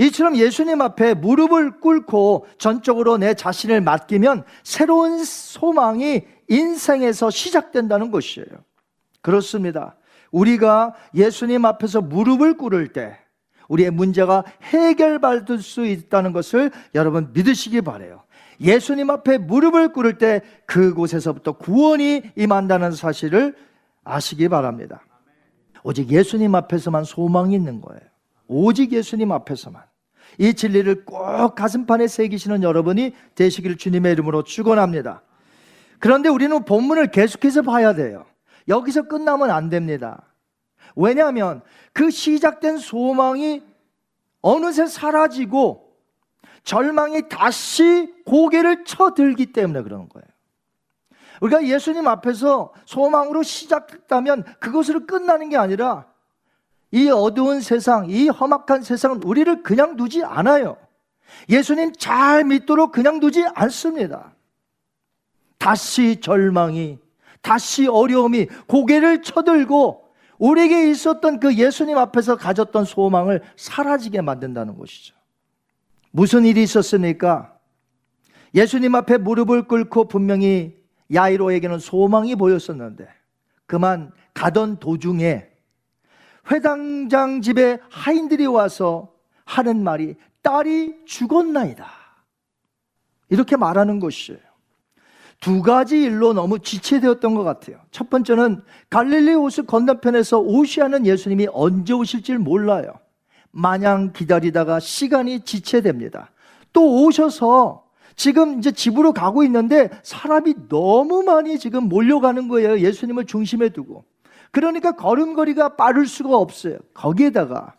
이처럼 0.00 0.36
예수님 0.36 0.80
앞에 0.80 1.12
무릎을 1.12 1.80
꿇고 1.80 2.46
전적으로 2.56 3.18
내 3.18 3.34
자신을 3.34 3.82
맡기면 3.82 4.44
새로운 4.62 5.22
소망이 5.22 6.22
인생에서 6.48 7.28
시작된다는 7.28 8.10
것이에요. 8.10 8.48
그렇습니다. 9.20 9.96
우리가 10.30 10.94
예수님 11.14 11.66
앞에서 11.66 12.00
무릎을 12.00 12.56
꿇을 12.56 12.94
때 12.94 13.18
우리의 13.68 13.90
문제가 13.90 14.44
해결받을 14.62 15.58
수 15.58 15.84
있다는 15.84 16.32
것을 16.32 16.70
여러분 16.94 17.30
믿으시기 17.34 17.82
바래요. 17.82 18.22
예수님 18.58 19.10
앞에 19.10 19.36
무릎을 19.36 19.92
꿇을 19.92 20.16
때 20.16 20.40
그곳에서부터 20.64 21.52
구원이 21.52 22.22
임한다는 22.36 22.92
사실을 22.92 23.54
아시기 24.02 24.48
바랍니다. 24.48 25.02
오직 25.82 26.10
예수님 26.10 26.54
앞에서만 26.54 27.04
소망이 27.04 27.54
있는 27.54 27.82
거예요. 27.82 28.00
오직 28.48 28.92
예수님 28.92 29.30
앞에서만. 29.30 29.89
이 30.40 30.54
진리를 30.54 31.04
꼭 31.04 31.54
가슴판에 31.54 32.08
새기시는 32.08 32.62
여러분이 32.62 33.14
되시기를 33.34 33.76
주님의 33.76 34.12
이름으로 34.12 34.42
축원합니다. 34.42 35.22
그런데 35.98 36.30
우리는 36.30 36.64
본문을 36.64 37.10
계속해서 37.10 37.60
봐야 37.60 37.92
돼요. 37.92 38.24
여기서 38.66 39.02
끝나면 39.02 39.50
안 39.50 39.68
됩니다. 39.68 40.22
왜냐하면 40.96 41.60
그 41.92 42.08
시작된 42.10 42.78
소망이 42.78 43.62
어느새 44.40 44.86
사라지고 44.86 45.92
절망이 46.64 47.28
다시 47.28 48.10
고개를 48.24 48.86
쳐들기 48.86 49.52
때문에 49.52 49.82
그러는 49.82 50.08
거예요. 50.08 50.24
우리가 51.42 51.66
예수님 51.66 52.08
앞에서 52.08 52.72
소망으로 52.86 53.42
시작했다면 53.42 54.44
그것으로 54.58 55.04
끝나는 55.04 55.50
게 55.50 55.58
아니라 55.58 56.09
이 56.92 57.08
어두운 57.08 57.60
세상, 57.60 58.10
이 58.10 58.28
험악한 58.28 58.82
세상은 58.82 59.22
우리를 59.22 59.62
그냥 59.62 59.96
두지 59.96 60.24
않아요. 60.24 60.76
예수님 61.48 61.92
잘 61.92 62.44
믿도록 62.44 62.92
그냥 62.92 63.20
두지 63.20 63.44
않습니다. 63.54 64.34
다시 65.58 66.20
절망이, 66.20 66.98
다시 67.42 67.86
어려움이 67.86 68.46
고개를 68.66 69.22
쳐들고 69.22 70.08
우리에게 70.38 70.90
있었던 70.90 71.38
그 71.38 71.54
예수님 71.54 71.98
앞에서 71.98 72.36
가졌던 72.36 72.86
소망을 72.86 73.42
사라지게 73.56 74.22
만든다는 74.22 74.78
것이죠. 74.78 75.14
무슨 76.10 76.44
일이 76.44 76.62
있었습니까? 76.62 77.54
예수님 78.54 78.94
앞에 78.94 79.18
무릎을 79.18 79.68
꿇고 79.68 80.08
분명히 80.08 80.76
야이로에게는 81.12 81.78
소망이 81.78 82.34
보였었는데 82.36 83.06
그만 83.66 84.12
가던 84.34 84.78
도중에 84.78 85.49
회당장 86.50 87.42
집에 87.42 87.78
하인들이 87.90 88.46
와서 88.46 89.12
하는 89.44 89.82
말이 89.82 90.16
딸이 90.42 91.04
죽었나이다. 91.06 91.86
이렇게 93.28 93.56
말하는 93.56 94.00
것이에요. 94.00 94.40
두 95.40 95.62
가지 95.62 96.02
일로 96.02 96.34
너무 96.34 96.58
지체되었던 96.58 97.34
것 97.34 97.44
같아요. 97.44 97.78
첫 97.90 98.10
번째는 98.10 98.62
갈릴리 98.90 99.32
호수 99.32 99.64
건너편에서 99.64 100.38
오시하는 100.38 101.06
예수님이 101.06 101.48
언제 101.52 101.94
오실지 101.94 102.34
몰라요. 102.34 102.92
마냥 103.50 104.12
기다리다가 104.12 104.80
시간이 104.80 105.40
지체됩니다. 105.40 106.30
또 106.72 107.04
오셔서 107.04 107.84
지금 108.16 108.58
이제 108.58 108.70
집으로 108.70 109.12
가고 109.12 109.42
있는데 109.44 109.88
사람이 110.02 110.68
너무 110.68 111.22
많이 111.22 111.58
지금 111.58 111.84
몰려가는 111.84 112.48
거예요. 112.48 112.78
예수님을 112.80 113.24
중심에 113.24 113.70
두고. 113.70 114.04
그러니까 114.50 114.92
걸음걸이가 114.92 115.76
빠를 115.76 116.06
수가 116.06 116.36
없어요. 116.36 116.78
거기에다가 116.94 117.74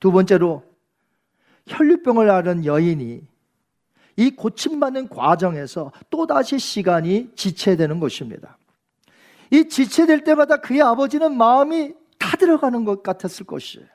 두 0.00 0.12
번째로 0.12 0.62
혈류병을 1.66 2.30
앓은 2.30 2.64
여인이 2.64 3.22
이 4.16 4.30
고침받는 4.30 5.08
과정에서 5.08 5.92
또다시 6.10 6.58
시간이 6.58 7.30
지체되는 7.34 7.98
것입니다. 7.98 8.58
이 9.50 9.68
지체될 9.68 10.24
때마다 10.24 10.58
그의 10.58 10.82
아버지는 10.82 11.36
마음이 11.36 11.94
타들어가는 12.18 12.84
것 12.84 13.02
같았을 13.02 13.46
것이에요. 13.46 13.86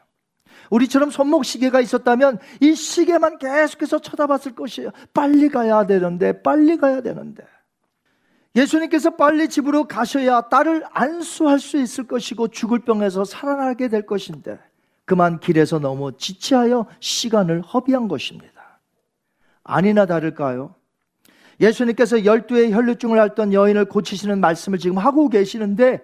우리처럼 0.70 1.12
손목 1.12 1.46
시계가 1.46 1.82
있었다면 1.82 2.40
이 2.62 2.76
시계만 2.76 3.38
계속해서 3.38 4.00
쳐다봤을 4.00 4.56
것이에요. 4.56 4.92
빨리 5.14 5.50
가야 5.50 5.86
되는데, 5.86 6.42
빨리 6.42 6.78
가야 6.78 7.02
되는데. 7.02 7.44
예수님께서 8.58 9.12
빨리 9.12 9.50
집으로 9.50 9.84
가셔야 9.84 10.42
딸을 10.42 10.84
안수할 10.92 11.60
수 11.60 11.78
있을 11.78 12.08
것이고 12.08 12.48
죽을 12.48 12.80
병에서 12.80 13.24
살아나게 13.24 13.88
될 13.88 14.08
것인데 14.08 14.60
그만 15.06 15.40
길에서 15.40 15.78
너무 15.80 16.18
지체하여 16.18 16.88
시간을 17.00 17.62
허비한 17.62 18.08
것입니다. 18.08 18.80
아니나 19.64 20.08
다를까요? 20.08 20.74
예수님께서 21.60 22.26
열두의 22.26 22.74
혈류증을 22.74 23.20
앓던 23.20 23.54
여인을 23.54 23.86
고치시는 23.86 24.40
말씀을 24.40 24.80
지금 24.80 24.98
하고 24.98 25.30
계시는데 25.30 26.02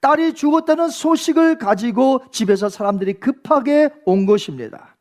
딸이 0.00 0.34
죽었다는 0.34 0.90
소식을 0.90 1.58
가지고 1.58 2.22
집에서 2.30 2.68
사람들이 2.68 3.14
급하게 3.14 3.90
온 4.04 4.26
것입니다. 4.26 4.96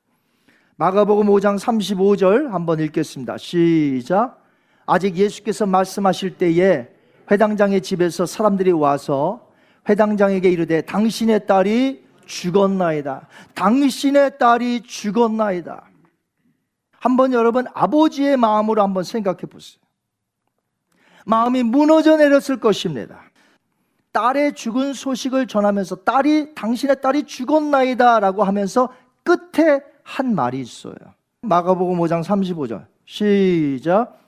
마가복음 0.77 1.27
5장 1.27 1.59
35절 1.59 2.49
한번 2.49 2.79
읽겠습니다. 2.79 3.37
시작. 3.37 4.46
아직 4.87 5.15
예수께서 5.17 5.65
말씀하실 5.65 6.37
때에 6.37 6.87
회당장의 7.29 7.81
집에서 7.81 8.25
사람들이 8.25 8.71
와서 8.71 9.47
회당장에게 9.87 10.49
이르되 10.49 10.81
당신의 10.81 11.45
딸이 11.45 12.07
죽었나이다. 12.25 13.27
당신의 13.53 14.37
딸이 14.39 14.83
죽었나이다. 14.83 15.83
한번 16.99 17.33
여러분 17.33 17.65
아버지의 17.73 18.37
마음으로 18.37 18.81
한번 18.81 19.03
생각해 19.03 19.41
보세요. 19.41 19.79
마음이 21.25 21.63
무너져 21.63 22.17
내렸을 22.17 22.59
것입니다. 22.59 23.21
딸의 24.13 24.55
죽은 24.55 24.93
소식을 24.93 25.47
전하면서 25.47 25.97
딸이 25.97 26.55
당신의 26.55 27.01
딸이 27.01 27.23
죽었나이다라고 27.23 28.43
하면서 28.43 28.89
끝에 29.23 29.81
한 30.03 30.33
말이 30.33 30.59
있어요. 30.59 30.95
마가복음 31.41 31.99
5장 31.99 32.23
35절. 32.23 32.85
시작. 33.05 34.26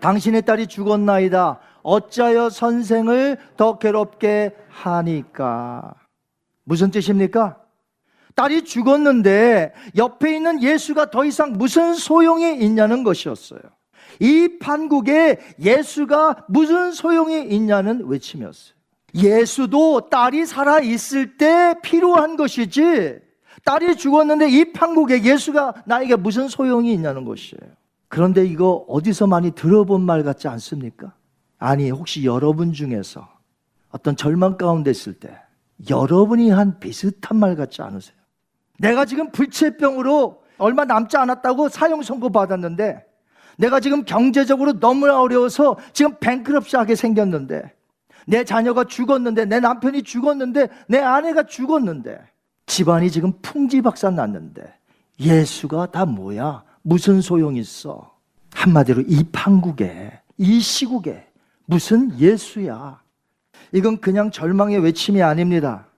당신의 0.00 0.42
딸이 0.42 0.66
죽었나이다. 0.66 1.58
어찌하여 1.82 2.50
선생을 2.50 3.38
더 3.56 3.78
괴롭게 3.78 4.56
하니까. 4.68 5.94
무슨 6.64 6.90
뜻입니까? 6.90 7.58
딸이 8.34 8.64
죽었는데 8.64 9.72
옆에 9.96 10.36
있는 10.36 10.62
예수가 10.62 11.10
더 11.10 11.24
이상 11.24 11.52
무슨 11.52 11.94
소용이 11.94 12.58
있냐는 12.58 13.02
것이었어요. 13.02 13.60
이 14.20 14.58
판국에 14.58 15.38
예수가 15.60 16.46
무슨 16.48 16.92
소용이 16.92 17.44
있냐는 17.48 18.06
외침이었어요. 18.06 18.76
예수도 19.14 20.08
딸이 20.10 20.44
살아 20.44 20.80
있을 20.80 21.38
때 21.38 21.74
필요한 21.82 22.36
것이지 22.36 23.18
딸이 23.64 23.96
죽었는데 23.96 24.50
이 24.50 24.72
판국에 24.72 25.22
예수가 25.24 25.84
나에게 25.86 26.16
무슨 26.16 26.48
소용이 26.48 26.92
있냐는 26.92 27.24
것이에요. 27.24 27.72
그런데 28.16 28.46
이거 28.46 28.86
어디서 28.88 29.26
많이 29.26 29.50
들어본 29.50 30.00
말 30.00 30.22
같지 30.22 30.48
않습니까? 30.48 31.12
아니, 31.58 31.90
혹시 31.90 32.24
여러분 32.24 32.72
중에서 32.72 33.28
어떤 33.90 34.16
절망 34.16 34.56
가운데 34.56 34.90
있을 34.90 35.12
때 35.12 35.38
여러분이 35.90 36.48
한 36.48 36.80
비슷한 36.80 37.36
말 37.36 37.56
같지 37.56 37.82
않으세요? 37.82 38.16
내가 38.78 39.04
지금 39.04 39.30
불치병으로 39.32 40.42
얼마 40.56 40.86
남지 40.86 41.18
않았다고 41.18 41.68
사형 41.68 42.00
선고 42.00 42.30
받았는데 42.30 43.04
내가 43.58 43.80
지금 43.80 44.02
경제적으로 44.02 44.80
너무나 44.80 45.20
어려워서 45.20 45.76
지금 45.92 46.14
뱅크럽시 46.18 46.76
하게 46.76 46.94
생겼는데 46.94 47.70
내 48.26 48.44
자녀가 48.44 48.84
죽었는데 48.84 49.44
내 49.44 49.60
남편이 49.60 50.04
죽었는데 50.04 50.68
내 50.88 51.00
아내가 51.00 51.42
죽었는데 51.42 52.18
집안이 52.64 53.10
지금 53.10 53.34
풍지박산 53.42 54.14
났는데 54.14 54.72
예수가 55.20 55.90
다 55.90 56.06
뭐야? 56.06 56.64
무슨 56.86 57.20
소용 57.20 57.56
있어? 57.56 58.16
한마디로 58.54 59.02
이 59.08 59.24
판국에 59.32 60.20
이 60.38 60.60
시국에 60.60 61.26
무슨 61.64 62.16
예수야? 62.16 63.02
이건 63.72 64.00
그냥 64.00 64.30
절망의 64.30 64.78
외침이 64.78 65.20
아닙니다. 65.20 65.88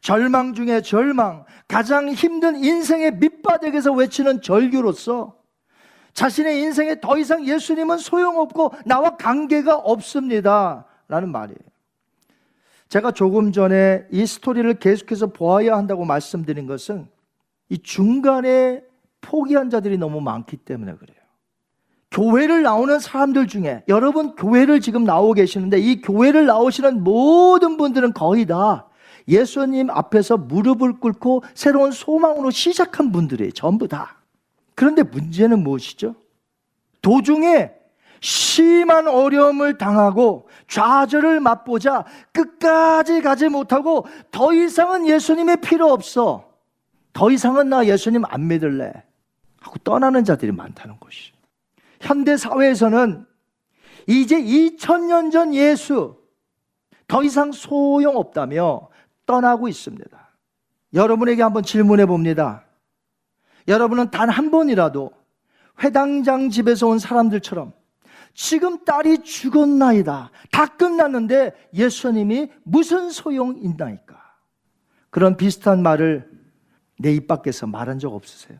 절망 0.00 0.54
중에 0.54 0.80
절망, 0.80 1.44
가장 1.66 2.08
힘든 2.08 2.62
인생의 2.62 3.16
밑바닥에서 3.16 3.92
외치는 3.92 4.42
절규로서 4.42 5.36
자신의 6.12 6.60
인생에 6.60 7.00
더 7.00 7.18
이상 7.18 7.44
예수님은 7.44 7.98
소용없고 7.98 8.74
나와 8.86 9.16
관계가 9.16 9.74
없습니다. 9.74 10.86
라는 11.08 11.32
말이에요. 11.32 11.58
제가 12.88 13.10
조금 13.10 13.50
전에 13.50 14.06
이 14.12 14.24
스토리를 14.24 14.72
계속해서 14.74 15.32
보아야 15.32 15.76
한다고 15.76 16.04
말씀드린 16.04 16.68
것은 16.68 17.08
이 17.70 17.78
중간에 17.78 18.84
포기한 19.22 19.70
자들이 19.70 19.96
너무 19.96 20.20
많기 20.20 20.58
때문에 20.58 20.94
그래요. 20.96 21.16
교회를 22.10 22.62
나오는 22.62 22.98
사람들 22.98 23.46
중에 23.46 23.84
여러분 23.88 24.34
교회를 24.34 24.80
지금 24.80 25.04
나오고 25.04 25.32
계시는데 25.32 25.78
이 25.78 26.02
교회를 26.02 26.44
나오시는 26.44 27.02
모든 27.02 27.78
분들은 27.78 28.12
거의 28.12 28.44
다 28.44 28.88
예수님 29.28 29.88
앞에서 29.88 30.36
무릎을 30.36 31.00
꿇고 31.00 31.42
새로운 31.54 31.90
소망으로 31.90 32.50
시작한 32.50 33.12
분들이에요. 33.12 33.52
전부 33.52 33.88
다. 33.88 34.16
그런데 34.74 35.02
문제는 35.02 35.62
무엇이죠? 35.62 36.14
도중에 37.00 37.72
심한 38.20 39.08
어려움을 39.08 39.78
당하고 39.78 40.48
좌절을 40.68 41.40
맛보자 41.40 42.04
끝까지 42.32 43.20
가지 43.20 43.48
못하고 43.48 44.06
더 44.30 44.52
이상은 44.52 45.08
예수님의 45.08 45.60
필요 45.60 45.90
없어. 45.90 46.52
더 47.12 47.30
이상은 47.30 47.68
나 47.68 47.84
예수님 47.86 48.24
안 48.26 48.46
믿을래. 48.48 48.92
하고 49.62 49.78
떠나는 49.78 50.24
자들이 50.24 50.52
많다는 50.52 50.98
것이. 51.00 51.32
현대 52.00 52.36
사회에서는 52.36 53.26
이제 54.06 54.40
2000년 54.40 55.30
전 55.30 55.54
예수 55.54 56.18
더 57.06 57.22
이상 57.22 57.52
소용 57.52 58.16
없다며 58.16 58.88
떠나고 59.26 59.68
있습니다. 59.68 60.28
여러분에게 60.94 61.42
한번 61.42 61.62
질문해 61.62 62.06
봅니다. 62.06 62.64
여러분은 63.68 64.10
단 64.10 64.28
한 64.28 64.50
번이라도 64.50 65.10
회당장 65.82 66.50
집에서 66.50 66.88
온 66.88 66.98
사람들처럼 66.98 67.72
지금 68.34 68.84
딸이 68.84 69.22
죽었나이다. 69.22 70.30
다 70.50 70.66
끝났는데 70.66 71.52
예수님이 71.74 72.50
무슨 72.64 73.10
소용 73.10 73.56
있나이까? 73.58 74.20
그런 75.10 75.36
비슷한 75.36 75.82
말을 75.82 76.30
내 76.98 77.14
입 77.14 77.26
밖에서 77.26 77.66
말한 77.66 77.98
적 77.98 78.14
없으세요? 78.14 78.58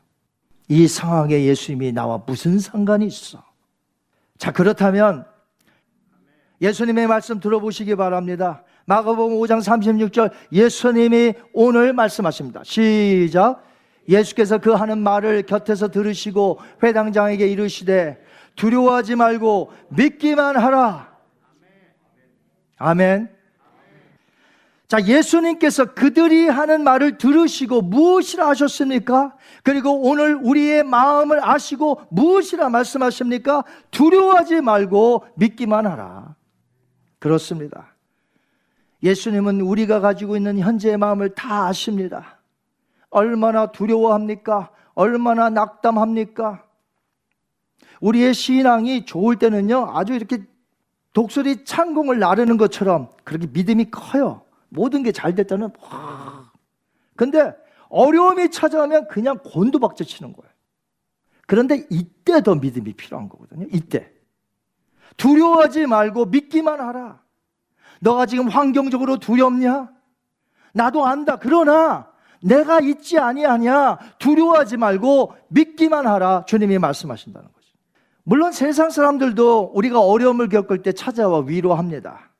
이 0.67 0.87
상황에 0.87 1.43
예수님이 1.43 1.91
나와 1.91 2.21
무슨 2.25 2.59
상관이 2.59 3.05
있어? 3.05 3.43
자, 4.37 4.51
그렇다면 4.51 5.25
예수님의 6.61 7.07
말씀 7.07 7.39
들어보시기 7.39 7.95
바랍니다. 7.95 8.63
마가복음 8.85 9.37
5장 9.37 9.59
36절 9.59 10.31
예수님이 10.51 11.33
오늘 11.53 11.93
말씀하십니다. 11.93 12.61
시작. 12.63 13.63
예수께서 14.07 14.57
그 14.57 14.71
하는 14.71 14.99
말을 14.99 15.43
곁에서 15.43 15.89
들으시고 15.89 16.59
회당장에게 16.81 17.47
이르시되 17.47 18.21
두려워하지 18.55 19.15
말고 19.15 19.71
믿기만 19.89 20.57
하라. 20.57 21.13
아멘. 22.77 23.42
자, 24.93 25.03
예수님께서 25.03 25.85
그들이 25.95 26.47
하는 26.47 26.83
말을 26.83 27.17
들으시고 27.17 27.81
무엇이라 27.81 28.47
하셨습니까? 28.49 29.35
그리고 29.63 30.07
오늘 30.07 30.35
우리의 30.35 30.83
마음을 30.83 31.43
아시고 31.43 32.01
무엇이라 32.11 32.69
말씀하십니까? 32.69 33.63
두려워하지 33.89 34.61
말고 34.61 35.25
믿기만 35.33 35.87
하라. 35.87 36.35
그렇습니다. 37.17 37.95
예수님은 39.01 39.61
우리가 39.61 39.99
가지고 39.99 40.37
있는 40.37 40.59
현재의 40.59 40.97
마음을 40.97 41.33
다 41.33 41.65
아십니다. 41.65 42.37
얼마나 43.09 43.71
두려워합니까? 43.71 44.69
얼마나 44.93 45.49
낙담합니까? 45.49 46.63
우리의 47.99 48.35
신앙이 48.35 49.05
좋을 49.05 49.37
때는요, 49.37 49.89
아주 49.95 50.13
이렇게 50.13 50.43
독수리 51.13 51.65
창공을 51.65 52.19
나르는 52.19 52.57
것처럼 52.57 53.09
그렇게 53.23 53.47
믿음이 53.47 53.89
커요. 53.89 54.42
모든 54.73 55.03
게 55.03 55.11
잘 55.11 55.35
됐다는, 55.35 55.69
와. 55.81 56.51
근데 57.15 57.53
어려움이 57.89 58.49
찾아오면 58.49 59.07
그냥 59.07 59.37
곤두박질 59.43 60.05
치는 60.05 60.33
거예요. 60.33 60.51
그런데 61.45 61.85
이때 61.89 62.41
더 62.41 62.55
믿음이 62.55 62.93
필요한 62.93 63.29
거거든요. 63.29 63.67
이때. 63.71 64.11
두려워하지 65.17 65.85
말고 65.85 66.25
믿기만 66.25 66.81
하라. 66.81 67.21
너가 68.01 68.25
지금 68.25 68.47
환경적으로 68.47 69.17
두렵냐? 69.19 69.91
나도 70.73 71.05
안다. 71.05 71.37
그러나 71.37 72.11
내가 72.41 72.79
있지 72.79 73.19
아니하냐? 73.19 73.99
두려워하지 74.17 74.77
말고 74.77 75.33
믿기만 75.49 76.07
하라. 76.07 76.45
주님이 76.45 76.79
말씀하신다는 76.79 77.47
거죠. 77.47 77.67
물론 78.23 78.51
세상 78.51 78.89
사람들도 78.89 79.71
우리가 79.75 79.99
어려움을 80.01 80.49
겪을 80.49 80.81
때 80.81 80.93
찾아와 80.93 81.41
위로합니다. 81.41 82.32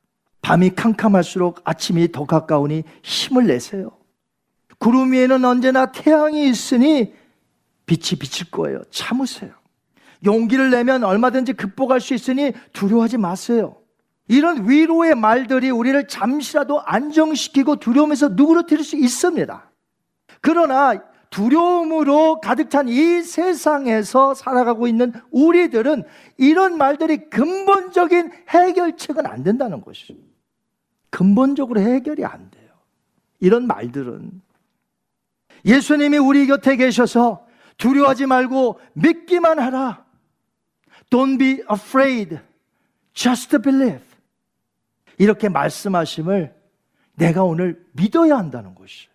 밤이 0.44 0.74
캄캄할수록 0.74 1.62
아침이 1.64 2.12
더 2.12 2.26
가까우니 2.26 2.84
힘을 3.02 3.46
내세요. 3.46 3.92
구름 4.78 5.12
위에는 5.12 5.42
언제나 5.42 5.90
태양이 5.90 6.46
있으니 6.48 7.14
빛이 7.86 8.18
비칠 8.18 8.50
거예요. 8.50 8.82
참으세요. 8.90 9.52
용기를 10.24 10.70
내면 10.70 11.02
얼마든지 11.02 11.54
극복할 11.54 12.00
수 12.00 12.12
있으니 12.12 12.52
두려워하지 12.74 13.16
마세요. 13.16 13.76
이런 14.28 14.68
위로의 14.68 15.14
말들이 15.14 15.70
우리를 15.70 16.08
잠시라도 16.08 16.80
안정시키고 16.82 17.76
두려움에서 17.76 18.28
누구로뜨릴 18.28 18.84
수 18.84 18.96
있습니다. 18.96 19.70
그러나 20.42 21.02
두려움으로 21.30 22.40
가득 22.40 22.68
찬 22.70 22.88
이 22.88 23.22
세상에서 23.22 24.34
살아가고 24.34 24.86
있는 24.86 25.12
우리들은 25.30 26.04
이런 26.36 26.76
말들이 26.76 27.30
근본적인 27.30 28.30
해결책은 28.50 29.26
안 29.26 29.42
된다는 29.42 29.80
것이죠. 29.80 30.14
근본적으로 31.14 31.80
해결이 31.80 32.24
안 32.24 32.50
돼요. 32.50 32.70
이런 33.38 33.68
말들은 33.68 34.42
예수님이 35.64 36.18
우리 36.18 36.44
곁에 36.48 36.74
계셔서 36.74 37.46
두려워하지 37.78 38.26
말고 38.26 38.80
믿기만 38.94 39.60
하라. 39.60 40.04
Don't 41.10 41.38
be 41.38 41.62
afraid. 41.70 42.40
Just 43.12 43.56
believe. 43.58 44.02
이렇게 45.16 45.48
말씀하심을 45.48 46.52
내가 47.14 47.44
오늘 47.44 47.86
믿어야 47.92 48.36
한다는 48.36 48.74
것이. 48.74 49.06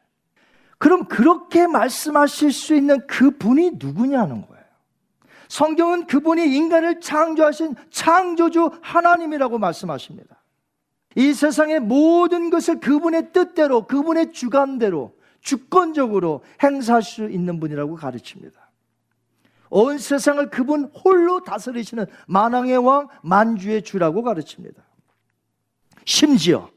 그럼 0.78 1.06
그렇게 1.06 1.68
말씀하실 1.68 2.54
수 2.54 2.76
있는 2.76 3.06
그 3.08 3.32
분이 3.32 3.72
누구냐는 3.74 4.48
거예요. 4.48 4.64
성경은 5.50 6.08
그분이 6.08 6.56
인간을 6.56 7.02
창조하신 7.02 7.76
창조주 7.92 8.72
하나님이라고 8.82 9.60
말씀하십니다. 9.60 10.39
이 11.16 11.34
세상의 11.34 11.80
모든 11.80 12.50
것을 12.50 12.80
그분의 12.80 13.34
뜻대로, 13.34 13.88
그분의 13.88 14.32
주관대로, 14.32 15.16
주권적으로 15.42 16.44
행사할 16.62 17.02
수 17.02 17.30
있는 17.30 17.60
분이라고 17.60 17.96
가르칩니다. 17.96 18.70
온 19.70 19.98
세상을 19.98 20.50
그분 20.50 20.86
홀로 20.86 21.44
다스리시는 21.44 22.06
만왕의 22.28 22.78
왕, 22.78 23.08
만주의 23.22 23.84
주라고 23.84 24.24
가르칩니다. 24.24 24.82
심지어 26.06 26.70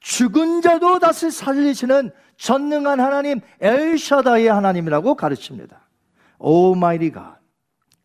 죽은 0.00 0.62
자도 0.62 0.98
다시 0.98 1.30
살리시는 1.30 2.10
전능한 2.36 3.00
하나님 3.00 3.40
엘샤다의 3.60 4.46
하나님이라고 4.46 5.14
가르칩니다. 5.14 5.88
오마이리 6.38 7.10
갓. 7.12 7.38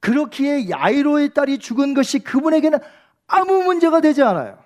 그렇기에 0.01 0.69
야이로의 0.69 1.33
딸이 1.33 1.59
죽은 1.59 1.93
것이 1.93 2.19
그분에게는 2.19 2.79
아무 3.27 3.63
문제가 3.63 4.01
되지 4.01 4.21
않아요. 4.23 4.64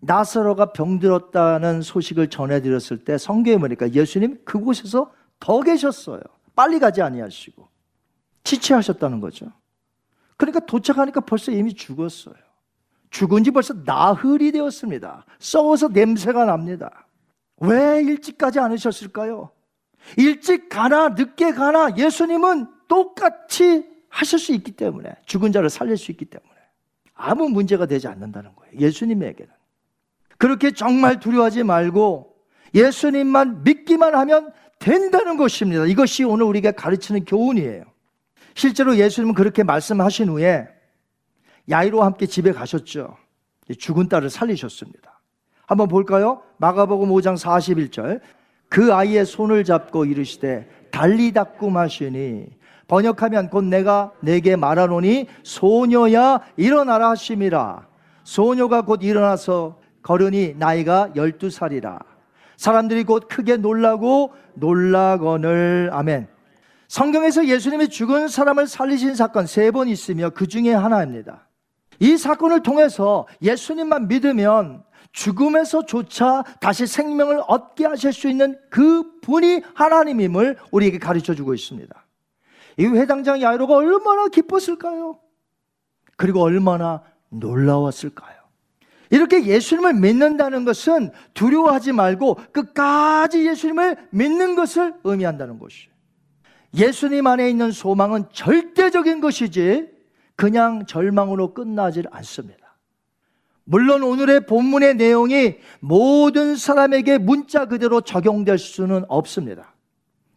나사로가 0.00 0.72
병들었다는 0.72 1.82
소식을 1.82 2.28
전해드렸을 2.30 3.04
때 3.04 3.18
성경에 3.18 3.58
보니까 3.58 3.92
예수님 3.92 4.40
그곳에서 4.44 5.12
더 5.38 5.60
계셨어요. 5.60 6.20
빨리 6.56 6.78
가지 6.78 7.02
아니하시고 7.02 7.68
지체하셨다는 8.44 9.20
거죠. 9.20 9.52
그러니까 10.36 10.60
도착하니까 10.60 11.20
벌써 11.20 11.52
이미 11.52 11.74
죽었어요. 11.74 12.34
죽은 13.10 13.44
지 13.44 13.50
벌써 13.50 13.74
나흘이 13.84 14.52
되었습니다. 14.52 15.26
썩어서 15.38 15.88
냄새가 15.88 16.44
납니다. 16.44 17.06
왜 17.58 18.02
일찍 18.02 18.38
가지 18.38 18.58
않으셨을까요? 18.58 19.50
일찍 20.16 20.68
가나 20.68 21.10
늦게 21.10 21.52
가나 21.52 21.96
예수님은 21.96 22.68
똑같이 22.88 23.86
하실 24.08 24.38
수 24.38 24.52
있기 24.52 24.72
때문에 24.72 25.14
죽은 25.26 25.52
자를 25.52 25.68
살릴 25.68 25.96
수 25.96 26.10
있기 26.10 26.24
때문에 26.24 26.50
아무 27.14 27.48
문제가 27.48 27.86
되지 27.86 28.08
않는다는 28.08 28.54
거예요. 28.56 28.72
예수님에게는. 28.78 29.59
그렇게 30.40 30.70
정말 30.70 31.20
두려워하지 31.20 31.64
말고 31.64 32.34
예수님만 32.74 33.62
믿기만 33.62 34.14
하면 34.14 34.50
된다는 34.78 35.36
것입니다. 35.36 35.84
이것이 35.84 36.24
오늘 36.24 36.46
우리가 36.46 36.72
가르치는 36.72 37.26
교훈이에요. 37.26 37.84
실제로 38.54 38.96
예수님은 38.96 39.34
그렇게 39.34 39.62
말씀하신 39.62 40.30
후에 40.30 40.66
야이로와 41.68 42.06
함께 42.06 42.24
집에 42.24 42.52
가셨죠. 42.52 43.18
죽은 43.78 44.08
딸을 44.08 44.30
살리셨습니다. 44.30 45.20
한번 45.66 45.88
볼까요? 45.88 46.42
마가복음 46.56 47.10
5장 47.10 47.36
41절. 47.36 48.22
그 48.70 48.94
아이의 48.94 49.26
손을 49.26 49.64
잡고 49.64 50.06
이르시되 50.06 50.66
달리다꾸 50.90 51.70
마시니 51.70 52.46
번역하면 52.88 53.50
곧 53.50 53.64
내가 53.64 54.12
내게 54.20 54.56
말하노니 54.56 55.26
소녀야 55.42 56.40
일어나라 56.56 57.10
하심이라. 57.10 57.86
소녀가 58.24 58.80
곧 58.80 59.02
일어나서 59.02 59.79
걸으니 60.02 60.54
나이가 60.56 61.10
열두 61.14 61.50
살이라. 61.50 61.98
사람들이 62.56 63.04
곧 63.04 63.26
크게 63.28 63.56
놀라고 63.56 64.32
놀라거늘 64.54 65.90
아멘. 65.92 66.28
성경에서 66.88 67.46
예수님이 67.46 67.88
죽은 67.88 68.28
사람을 68.28 68.66
살리신 68.66 69.14
사건 69.14 69.46
세 69.46 69.70
번 69.70 69.88
있으며 69.88 70.30
그 70.30 70.46
중에 70.46 70.72
하나입니다. 70.74 71.46
이 72.00 72.16
사건을 72.16 72.62
통해서 72.62 73.26
예수님만 73.42 74.08
믿으면 74.08 74.82
죽음에서조차 75.12 76.44
다시 76.60 76.86
생명을 76.86 77.42
얻게 77.46 77.84
하실 77.86 78.12
수 78.12 78.28
있는 78.28 78.58
그 78.70 79.20
분이 79.20 79.62
하나님임을 79.74 80.56
우리에게 80.70 80.98
가르쳐 80.98 81.34
주고 81.34 81.54
있습니다. 81.54 81.94
이 82.78 82.86
회당장 82.86 83.40
야이로가 83.42 83.74
얼마나 83.74 84.28
기뻤을까요? 84.28 85.18
그리고 86.16 86.42
얼마나 86.42 87.02
놀라웠을까요? 87.28 88.29
이렇게 89.10 89.44
예수님을 89.44 89.94
믿는다는 89.94 90.64
것은 90.64 91.10
두려워하지 91.34 91.92
말고 91.92 92.38
끝까지 92.52 93.46
예수님을 93.46 93.96
믿는 94.10 94.54
것을 94.54 94.94
의미한다는 95.04 95.58
것이에요. 95.58 95.90
예수님 96.74 97.26
안에 97.26 97.50
있는 97.50 97.72
소망은 97.72 98.26
절대적인 98.32 99.20
것이지 99.20 99.88
그냥 100.36 100.86
절망으로 100.86 101.52
끝나질 101.52 102.06
않습니다. 102.10 102.60
물론 103.64 104.02
오늘의 104.02 104.46
본문의 104.46 104.94
내용이 104.94 105.56
모든 105.80 106.56
사람에게 106.56 107.18
문자 107.18 107.66
그대로 107.66 108.00
적용될 108.00 108.58
수는 108.58 109.04
없습니다. 109.08 109.74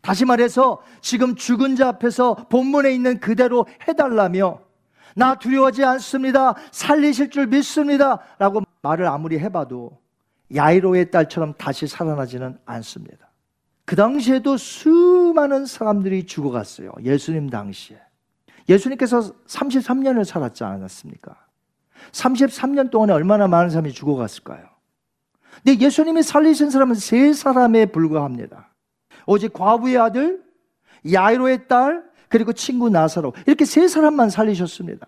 다시 0.02 0.26
말해서 0.26 0.82
지금 1.02 1.36
죽은 1.36 1.76
자 1.76 1.88
앞에서 1.90 2.36
본문에 2.50 2.92
있는 2.94 3.20
그대로 3.20 3.66
해달라며 3.88 4.60
나 5.16 5.36
두려워하지 5.36 5.84
않습니다. 5.84 6.56
살리실 6.72 7.30
줄 7.30 7.48
믿습니다. 7.48 8.20
라고 8.40 8.62
말을 8.82 9.08
아무리 9.08 9.40
해봐도 9.40 10.00
야이로의 10.54 11.12
딸처럼 11.12 11.54
다시 11.54 11.88
살아나지는 11.88 12.58
않습니다. 12.66 13.30
그 13.86 13.96
당시에도 13.96 14.58
수많은 14.58 15.66
사람들이 15.66 16.26
죽어갔어요. 16.26 16.92
예수님 17.04 17.50
당시에. 17.50 18.00
예수님께서 18.70 19.34
33년을 19.46 20.24
살았지 20.24 20.64
않았습니까? 20.64 21.36
33년 22.12 22.92
동안에 22.92 23.14
얼마나 23.14 23.48
많은 23.48 23.70
사람이 23.70 23.92
죽어갔을까요? 23.92 24.64
근데 25.64 25.80
예수님이 25.84 26.24
살리신 26.24 26.70
사람은 26.70 26.96
세 26.96 27.34
사람에 27.34 27.88
불과합니다. 27.88 28.70
오직 29.26 29.54
과부의 29.54 29.98
아들, 29.98 30.44
야이로의 31.12 31.68
딸, 31.68 32.04
그리고 32.34 32.52
친구 32.52 32.90
나사로 32.90 33.34
이렇게 33.46 33.64
세 33.64 33.88
사람만 33.88 34.32
살리셨습니다. 34.32 35.06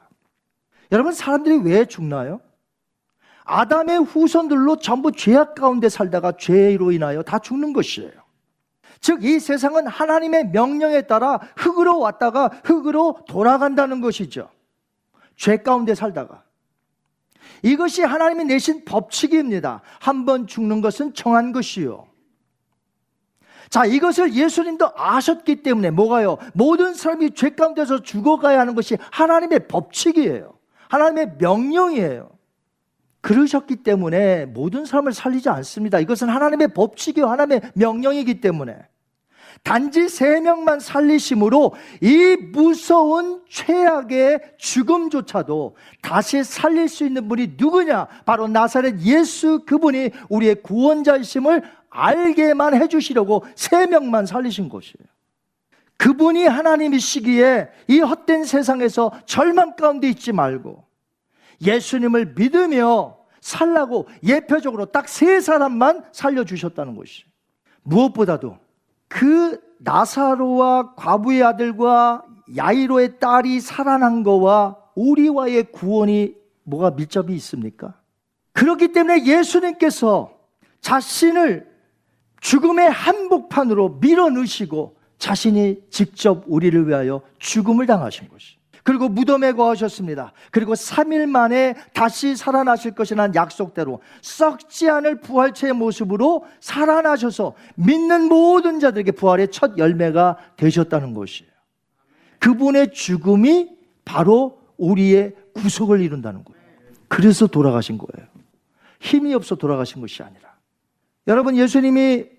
여러분 0.92 1.12
사람들이 1.12 1.58
왜 1.58 1.86
죽나요? 1.86 2.40
아담의 3.46 4.04
후손들로 4.04 4.78
전부 4.78 5.12
죄악 5.12 5.56
가운데 5.56 5.90
살다가 5.90 6.34
죄로 6.38 6.92
인하여 6.92 7.24
다 7.24 7.40
죽는 7.40 7.74
것이에요. 7.74 8.12
즉, 9.00 9.24
이 9.24 9.40
세상은 9.40 9.88
하나님의 9.88 10.50
명령에 10.50 11.02
따라 11.08 11.40
흙으로 11.56 12.00
왔다가 12.00 12.52
흙으로 12.64 13.22
돌아간다는 13.28 14.02
것이죠. 14.02 14.50
죄 15.36 15.58
가운데 15.58 15.96
살다가. 15.96 16.44
이것이 17.64 18.04
하나님이 18.04 18.44
내신 18.46 18.86
법칙입니다. 18.86 19.82
한 20.00 20.26
번 20.26 20.46
죽는 20.46 20.82
것은 20.82 21.16
정한 21.16 21.54
것이요. 21.54 22.06
자, 23.70 23.86
이것을 23.86 24.34
예수님도 24.34 24.92
아셨기 24.96 25.58
때문에 25.58 25.92
뭐가요? 25.92 26.38
모든 26.54 26.94
사람이 26.94 27.32
죄 27.32 27.50
가운데서 27.50 28.04
죽어가야 28.04 28.60
하는 28.60 28.76
것이 28.76 28.98
하나님의 29.12 29.68
법칙이에요. 29.68 30.54
하나님의 30.90 31.34
명령이에요. 31.40 32.30
그러셨기 33.22 33.78
때문에 33.78 34.46
모든 34.46 34.86
사람을 34.86 35.14
살리지 35.14 35.50
않습니다. 35.50 36.00
이것은 36.00 36.30
하나님의 36.30 36.70
법칙이요. 36.70 37.28
하나님의 37.28 37.62
명령이기 37.74 38.40
때문에. 38.40 38.78
단지 39.64 40.10
세 40.10 40.40
명만 40.42 40.80
살리심으로 40.80 41.74
이 42.02 42.38
무서운 42.52 43.42
최악의 43.50 44.42
죽음조차도 44.58 45.76
다시 46.04 46.44
살릴 46.44 46.88
수 46.88 47.04
있는 47.04 47.28
분이 47.28 47.54
누구냐? 47.58 48.08
바로 48.26 48.48
나사렛 48.48 49.02
예수 49.02 49.64
그분이 49.66 50.12
우리의 50.30 50.62
구원자이심을 50.62 51.64
알게만 51.96 52.76
해주시려고 52.82 53.46
세 53.56 53.88
명만 53.88 54.26
살리신 54.26 54.70
것이에요. 54.70 55.08
그분이 55.98 56.46
하나님이시기에 56.46 57.70
이 57.88 58.00
헛된 58.00 58.44
세상에서 58.44 59.12
절망 59.26 59.76
가운데 59.76 60.10
있지 60.10 60.34
말고 60.34 60.84
예수님을 61.62 62.34
믿으며 62.38 63.18
살라고 63.40 64.08
예표적으로 64.24 64.86
딱 64.88 65.08
세 65.08 65.40
사람만 65.40 66.04
살려주셨다는 66.12 66.96
것이 66.96 67.24
무엇보다도 67.84 68.58
그 69.08 69.62
나사로와 69.80 70.96
과부의 70.96 71.44
아들과 71.44 72.26
야이로의 72.58 73.20
딸이 73.20 73.62
살아난 73.62 74.24
거와 74.24 74.78
우리와의 74.96 75.72
구원이 75.72 76.36
뭐가 76.64 76.92
밀접이 76.92 77.34
있습니까? 77.36 77.94
그렇기 78.54 78.92
때문에 78.92 79.26
예수님께서 79.26 80.32
자신을 80.82 81.75
죽음의 82.46 82.92
한복판으로 82.92 83.98
밀어 84.02 84.30
넣으시고 84.30 84.96
자신이 85.18 85.82
직접 85.90 86.44
우리를 86.46 86.88
위하여 86.88 87.22
죽음을 87.40 87.88
당하신 87.88 88.30
것이. 88.30 88.58
그리고 88.84 89.10
무덤에 89.10 89.54
거하셨습니다. 89.54 90.32
그리고 90.52 90.74
3일 90.74 91.26
만에 91.26 91.74
다시 91.96 92.36
살아나실 92.36 92.94
것이라는 92.94 93.34
약속대로 93.34 94.00
썩지 94.22 94.88
않을 94.92 95.22
부활체의 95.22 95.74
모습으로 95.74 96.46
살아나셔서 96.60 97.56
믿는 97.78 98.26
모든 98.26 98.80
자들에게 98.80 99.14
부활의 99.14 99.48
첫 99.50 99.80
열매가 99.80 100.38
되셨다는 100.56 101.16
것이에요. 101.16 101.52
그분의 102.38 102.94
죽음이 102.94 103.72
바로 104.06 104.60
우리의 104.78 105.34
구속을 105.56 106.00
이룬다는 106.00 106.44
거예요. 106.44 106.62
그래서 107.08 107.48
돌아가신 107.48 107.98
거예요. 107.98 108.28
힘이 109.00 109.34
없어 109.34 109.56
돌아가신 109.56 110.00
것이 110.00 110.22
아니라. 110.22 110.54
여러분, 111.28 111.58
예수님이 111.58 112.35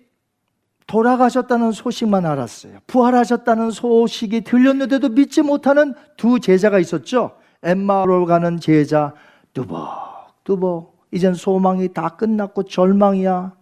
돌아가셨다는 0.87 1.73
소식만 1.73 2.25
알았어요. 2.25 2.79
부활하셨다는 2.87 3.71
소식이 3.71 4.41
들렸는데도 4.41 5.09
믿지 5.09 5.41
못하는 5.41 5.93
두 6.15 6.39
제자가 6.39 6.79
있었죠. 6.79 7.35
엠마로 7.61 8.25
가는 8.25 8.59
제자 8.59 9.13
뚜벅뚜벅 9.53 10.97
이젠 11.11 11.33
소망이 11.33 11.93
다 11.93 12.09
끝났고 12.09 12.63
절망이야. 12.63 13.53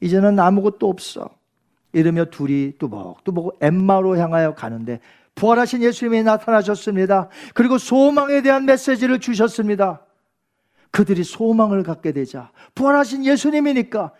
이제는 0.00 0.38
아무것도 0.38 0.88
없어. 0.88 1.28
이러며 1.92 2.26
둘이 2.26 2.72
뚜벅뚜벅 2.78 3.58
엠마로 3.60 4.16
향하여 4.16 4.54
가는데 4.54 5.00
부활하신 5.34 5.82
예수님이 5.82 6.22
나타나셨습니다. 6.22 7.28
그리고 7.54 7.78
소망에 7.78 8.42
대한 8.42 8.64
메시지를 8.64 9.18
주셨습니다. 9.18 10.02
그들이 10.92 11.24
소망을 11.24 11.82
갖게 11.82 12.12
되자 12.12 12.52
부활하신 12.76 13.24
예수님이니까 13.24 14.12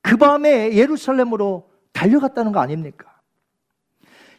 그 0.00 0.16
밤에 0.16 0.74
예루살렘으로 0.74 1.71
달려갔다는 2.02 2.52
거 2.52 2.60
아닙니까? 2.60 3.06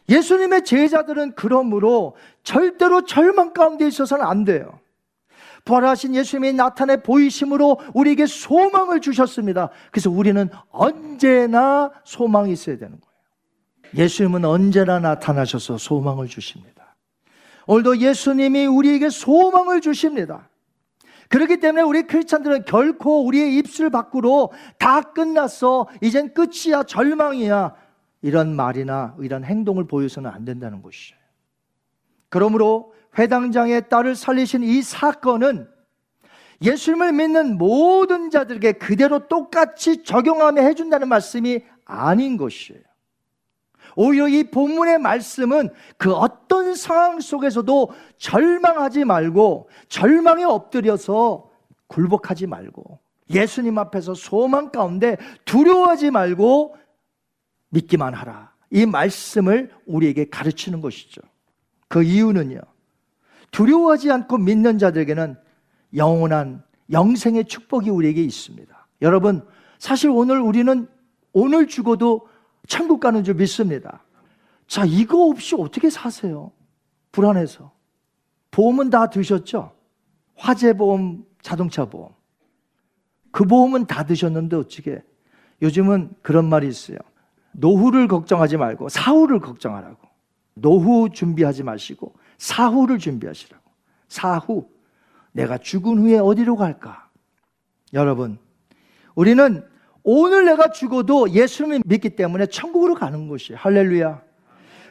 예수님의 0.08 0.64
제자들은 0.64 1.32
그러므로 1.34 2.14
절대로 2.42 3.04
절망 3.06 3.54
가운데 3.54 3.86
있어서는 3.86 4.24
안 4.24 4.44
돼요. 4.44 4.78
부활하신 5.64 6.14
예수님이 6.14 6.52
나타내 6.52 6.98
보이심으로 6.98 7.80
우리에게 7.94 8.26
소망을 8.26 9.00
주셨습니다. 9.00 9.70
그래서 9.90 10.10
우리는 10.10 10.50
언제나 10.70 11.90
소망이 12.04 12.52
있어야 12.52 12.76
되는 12.76 13.00
거예요. 13.00 14.04
예수님은 14.04 14.44
언제나 14.44 14.98
나타나셔서 14.98 15.78
소망을 15.78 16.28
주십니다. 16.28 16.96
오늘도 17.66 17.98
예수님이 17.98 18.66
우리에게 18.66 19.08
소망을 19.08 19.80
주십니다. 19.80 20.50
그렇기 21.28 21.58
때문에 21.58 21.82
우리 21.82 22.02
크리스찬들은 22.02 22.64
결코 22.64 23.26
우리의 23.26 23.56
입술 23.56 23.90
밖으로 23.90 24.52
다 24.78 25.00
끝났어. 25.00 25.88
이젠 26.00 26.32
끝이야. 26.34 26.84
절망이야. 26.84 27.74
이런 28.22 28.56
말이나 28.56 29.14
이런 29.20 29.44
행동을 29.44 29.86
보여서는 29.86 30.30
안 30.30 30.44
된다는 30.44 30.82
것이에요. 30.82 31.18
그러므로 32.28 32.94
회당장의 33.18 33.88
딸을 33.88 34.16
살리신 34.16 34.62
이 34.62 34.82
사건은 34.82 35.68
예수님을 36.62 37.12
믿는 37.12 37.58
모든 37.58 38.30
자들에게 38.30 38.72
그대로 38.72 39.28
똑같이 39.28 40.02
적용하며 40.02 40.62
해준다는 40.62 41.08
말씀이 41.08 41.64
아닌 41.84 42.36
것이에요. 42.36 42.80
오히려 43.96 44.28
이 44.28 44.44
본문의 44.44 44.98
말씀은 44.98 45.70
그 45.96 46.12
어떤 46.12 46.74
상황 46.74 47.20
속에서도 47.20 47.90
절망하지 48.18 49.04
말고 49.04 49.68
절망에 49.88 50.44
엎드려서 50.44 51.50
굴복하지 51.86 52.46
말고 52.46 52.98
예수님 53.30 53.78
앞에서 53.78 54.14
소망 54.14 54.70
가운데 54.70 55.16
두려워하지 55.44 56.10
말고 56.10 56.76
믿기만 57.70 58.14
하라. 58.14 58.52
이 58.70 58.86
말씀을 58.86 59.70
우리에게 59.86 60.28
가르치는 60.28 60.80
것이죠. 60.80 61.20
그 61.88 62.02
이유는요. 62.02 62.60
두려워하지 63.50 64.10
않고 64.10 64.38
믿는 64.38 64.78
자들에게는 64.78 65.36
영원한 65.94 66.62
영생의 66.90 67.44
축복이 67.44 67.88
우리에게 67.90 68.22
있습니다. 68.22 68.86
여러분, 69.02 69.46
사실 69.78 70.10
오늘 70.10 70.40
우리는 70.40 70.88
오늘 71.32 71.66
죽어도 71.66 72.28
천국 72.66 73.00
가는 73.00 73.22
줄 73.24 73.34
믿습니다. 73.34 74.02
자, 74.66 74.84
이거 74.84 75.26
없이 75.26 75.54
어떻게 75.58 75.90
사세요? 75.90 76.52
불안해서. 77.12 77.72
보험은 78.50 78.90
다 78.90 79.10
드셨죠? 79.10 79.72
화재보험, 80.36 81.24
자동차 81.42 81.84
보험. 81.84 82.10
그 83.30 83.44
보험은 83.44 83.86
다 83.86 84.04
드셨는데 84.04 84.56
어떻게? 84.56 85.02
요즘은 85.60 86.14
그런 86.22 86.48
말이 86.48 86.68
있어요. 86.68 86.98
노후를 87.52 88.08
걱정하지 88.08 88.56
말고 88.56 88.88
사후를 88.88 89.40
걱정하라고. 89.40 90.08
노후 90.54 91.08
준비하지 91.10 91.62
마시고 91.64 92.14
사후를 92.38 92.98
준비하시라고. 92.98 93.62
사후. 94.08 94.68
내가 95.32 95.58
죽은 95.58 95.98
후에 95.98 96.18
어디로 96.18 96.56
갈까? 96.56 97.10
여러분, 97.92 98.38
우리는 99.14 99.64
오늘 100.04 100.44
내가 100.44 100.70
죽어도 100.70 101.30
예수님을 101.30 101.82
믿기 101.86 102.10
때문에 102.10 102.46
천국으로 102.46 102.94
가는 102.94 103.26
것이 103.26 103.54
할렐루야. 103.54 104.22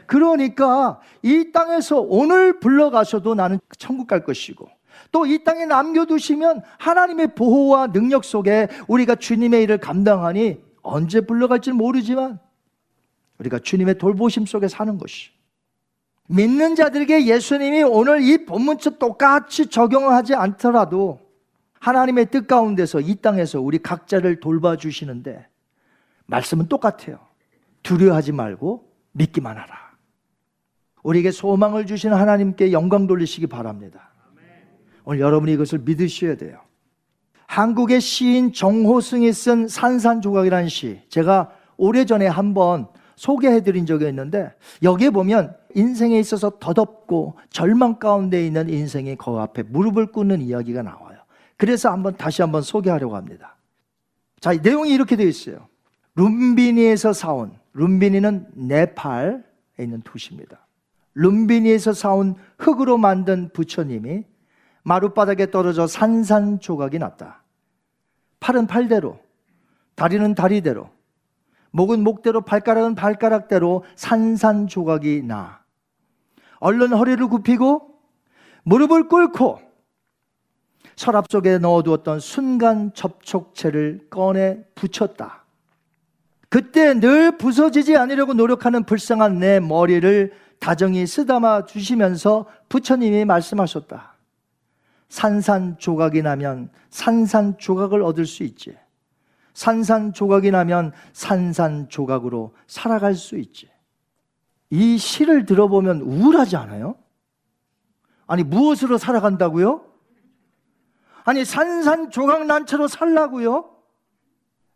그러니까 0.08 1.00
이 1.22 1.52
땅에서 1.54 2.02
오늘 2.02 2.60
불러가셔도 2.60 3.36
나는 3.36 3.60
천국 3.78 4.08
갈 4.08 4.24
것이고 4.24 4.68
또 5.12 5.26
이 5.26 5.44
땅에 5.44 5.66
남겨두시면 5.66 6.64
하나님의 6.80 7.36
보호와 7.36 7.88
능력 7.88 8.26
속에 8.26 8.68
우리가 8.88 9.16
주님의 9.16 9.64
일을 9.64 9.78
감당하니 9.78 10.58
언제 10.82 11.22
불러갈지 11.22 11.72
모르지만 11.72 12.40
우리가 13.38 13.60
주님의 13.60 14.00
돌보심 14.00 14.46
속에 14.46 14.68
사는 14.68 14.98
것이 14.98 15.30
믿는 16.28 16.76
자들에게 16.76 17.26
예수님이 17.26 17.84
오늘 17.84 18.22
이 18.22 18.46
본문처럼 18.46 18.98
똑같이 18.98 19.68
적용하지 19.68 20.34
않더라도 20.36 21.20
하나님의 21.84 22.32
뜻 22.32 22.48
가운데서 22.48 23.02
이 23.02 23.16
땅에서 23.16 23.60
우리 23.60 23.78
각자를 23.78 24.40
돌봐주시는데 24.40 25.46
말씀은 26.28 26.68
똑같아요. 26.70 27.20
두려워하지 27.84 28.32
말고 28.32 28.90
믿기만 29.12 29.58
하라. 29.58 29.76
우리에게 31.04 31.32
소망을 31.32 31.86
주신 31.86 32.14
하나님께 32.14 32.72
영광 32.72 33.06
돌리시기 33.06 33.48
바랍니다. 33.48 34.14
오늘 35.04 35.20
여러분이 35.20 35.52
이것을 35.52 35.80
믿으셔야 35.80 36.38
돼요. 36.38 36.62
한국의 37.48 38.00
시인 38.00 38.54
정호승이 38.54 39.34
쓴 39.34 39.68
산산조각이라는 39.68 40.70
시, 40.70 41.02
제가 41.10 41.52
오래전에 41.76 42.28
한번 42.28 42.88
소개해 43.18 43.62
드린 43.62 43.86
적이 43.86 44.08
있는데, 44.08 44.54
여기에 44.82 45.10
보면 45.10 45.54
인생에 45.76 46.18
있어서 46.18 46.58
더덥고 46.60 47.38
절망 47.50 48.00
가운데 48.00 48.46
있는 48.46 48.70
인생이 48.70 49.18
그 49.18 49.32
앞에 49.32 49.64
무릎을 49.64 50.14
꿇는 50.14 50.42
이야기가 50.42 50.82
나와요. 50.82 51.03
그래서 51.58 51.92
한번 51.92 52.16
다시 52.18 52.42
한번 52.42 52.62
소개하려고 52.62 53.16
합니다. 53.16 53.56
자, 54.40 54.54
내용이 54.54 54.92
이렇게 54.92 55.16
되어 55.16 55.28
있어요. 55.28 55.68
룸비니에서 56.16 57.14
사온, 57.14 57.58
룸비니는 57.74 58.48
네팔에 58.56 59.40
있는 59.80 60.02
도시입니다. 60.02 60.60
룸비니에서 61.16 61.94
사온 61.94 62.36
흙으로 62.58 62.98
만든 62.98 63.50
부처님이 63.54 64.26
마룻바닥에 64.84 65.50
떨어져 65.52 65.88
산산조각이 65.88 67.00
났다. 67.00 67.44
팔은 68.40 68.68
팔대로, 68.68 69.20
다리는 69.96 70.36
다리대로, 70.36 70.90
목은 71.72 72.04
목대로, 72.04 72.42
발가락은 72.42 72.96
발가락대로 72.96 73.84
산산조각이 73.96 75.24
나. 75.24 75.64
얼른 76.60 76.94
허리를 76.94 77.26
굽히고 77.28 77.90
무릎을 78.64 79.08
꿇고 79.08 79.60
서랍 80.96 81.26
속에 81.30 81.58
넣어두었던 81.58 82.20
순간 82.20 82.94
접촉체를 82.94 84.08
꺼내 84.10 84.64
붙였다. 84.76 85.44
그때 86.50 86.94
늘 87.00 87.38
부서지지 87.38 87.98
않으려고 87.98 88.34
노력하는 88.34 88.84
불쌍한 88.84 89.40
내 89.40 89.60
머리를 89.60 90.34
다정히 90.60 91.06
쓰다마 91.08 91.66
주시면서 91.66 92.46
부처님이 92.70 93.26
말씀하셨다. 93.26 94.14
산산조각이 95.10 96.22
나면 96.22 96.70
산산조각을 96.90 98.02
얻을 98.02 98.26
수 98.26 98.44
있지. 98.44 98.76
산산조각이 99.54 100.52
나면 100.52 100.92
산산조각으로 101.14 102.56
살아갈 102.68 103.16
수 103.16 103.38
있지. 103.38 103.70
이 104.70 104.98
시를 104.98 105.46
들어보면 105.46 106.02
우울하지 106.02 106.56
않아요? 106.56 106.96
아니, 108.26 108.44
무엇으로 108.44 108.98
살아간다고요? 108.98 109.86
아니 111.26 111.46
산산조각난처로 111.46 112.88
살라고요? 112.88 113.70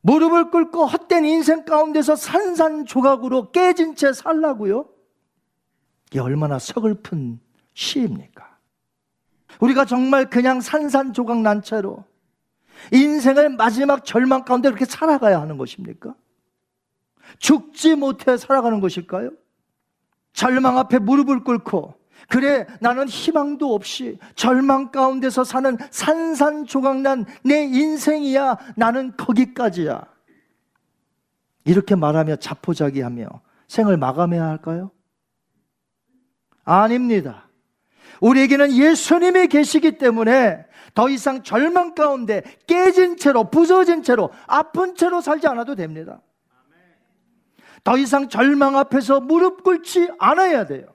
무릎을 0.02 0.52
꿇고 0.52 0.86
헛된 0.86 1.26
인생 1.26 1.66
가운데서 1.66 2.16
산산조각으로 2.16 3.52
깨진 3.52 3.96
채 3.96 4.14
살라고요? 4.14 4.88
이게 6.08 6.20
얼마나 6.20 6.60
서글픈 6.60 7.40
시입니까? 7.74 8.58
우리가 9.60 9.86
정말 9.86 10.30
그냥 10.30 10.62
산산조각 10.62 11.42
난 11.42 11.62
채로 11.62 12.06
인생을 12.94 13.50
마지막 13.50 14.06
절망 14.06 14.46
가운데 14.46 14.70
그렇게 14.70 14.86
살아가야 14.86 15.42
하는 15.42 15.58
것입니까? 15.58 16.16
죽지 17.40 17.96
못해 17.96 18.38
살아가는 18.38 18.80
것일까요? 18.80 19.32
절망 20.32 20.78
앞에 20.78 21.00
무릎을 21.00 21.44
꿇고 21.44 21.96
그래, 22.30 22.66
나는 22.82 23.08
희망도 23.08 23.74
없이 23.74 24.20
절망 24.36 24.92
가운데서 24.92 25.44
사는 25.44 25.78
산산조각난 25.92 27.26
내 27.44 27.64
인생이야. 27.64 28.58
나는 28.76 29.16
거기까지야. 29.16 30.04
이렇게 31.66 31.96
말하며 31.96 32.38
자포자기하며 32.38 33.28
생을 33.68 33.98
마감해야 33.98 34.44
할까요? 34.44 34.92
아닙니다. 36.64 37.50
우리에게는 38.22 38.74
예수님이 38.74 39.48
계시기 39.48 39.98
때문에 39.98 40.66
더 40.94 41.10
이상 41.10 41.44
절망 41.44 41.94
가운데 41.94 42.42
깨진 42.66 43.18
채로, 43.18 43.50
부서진 43.50 44.02
채로, 44.04 44.32
아픈 44.48 44.96
채로 44.96 45.22
살지 45.22 45.48
않아도 45.48 45.76
됩니다. 45.76 46.22
더 47.84 47.98
이상 47.98 48.28
절망 48.28 48.76
앞에서 48.78 49.22
무릎 49.22 49.64
꿇지 49.64 50.10
않아야 50.20 50.66
돼요. 50.66 50.88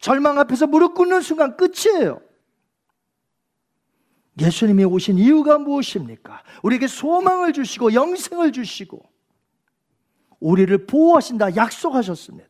절망 0.00 0.38
앞에서 0.38 0.66
무릎 0.66 0.94
꿇는 0.94 1.20
순간 1.20 1.56
끝이에요. 1.56 2.20
예수님이 4.40 4.84
오신 4.84 5.18
이유가 5.18 5.58
무엇입니까? 5.58 6.42
우리에게 6.62 6.86
소망을 6.86 7.52
주시고 7.52 7.92
영생을 7.92 8.52
주시고 8.52 9.02
우리를 10.40 10.86
보호하신다 10.86 11.56
약속하셨습니다. 11.56 12.48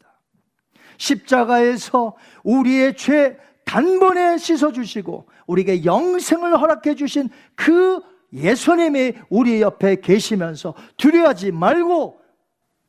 십자가에서 0.96 2.16
우리의 2.44 2.96
죄 2.96 3.36
단번에 3.64 4.38
씻어 4.38 4.72
주시고 4.72 5.28
우리에게 5.46 5.84
영생을 5.84 6.60
허락해 6.60 6.94
주신 6.94 7.28
그 7.56 8.00
예수님이 8.32 9.14
우리 9.28 9.60
옆에 9.60 10.00
계시면서 10.00 10.74
두려워하지 10.96 11.50
말고 11.50 12.20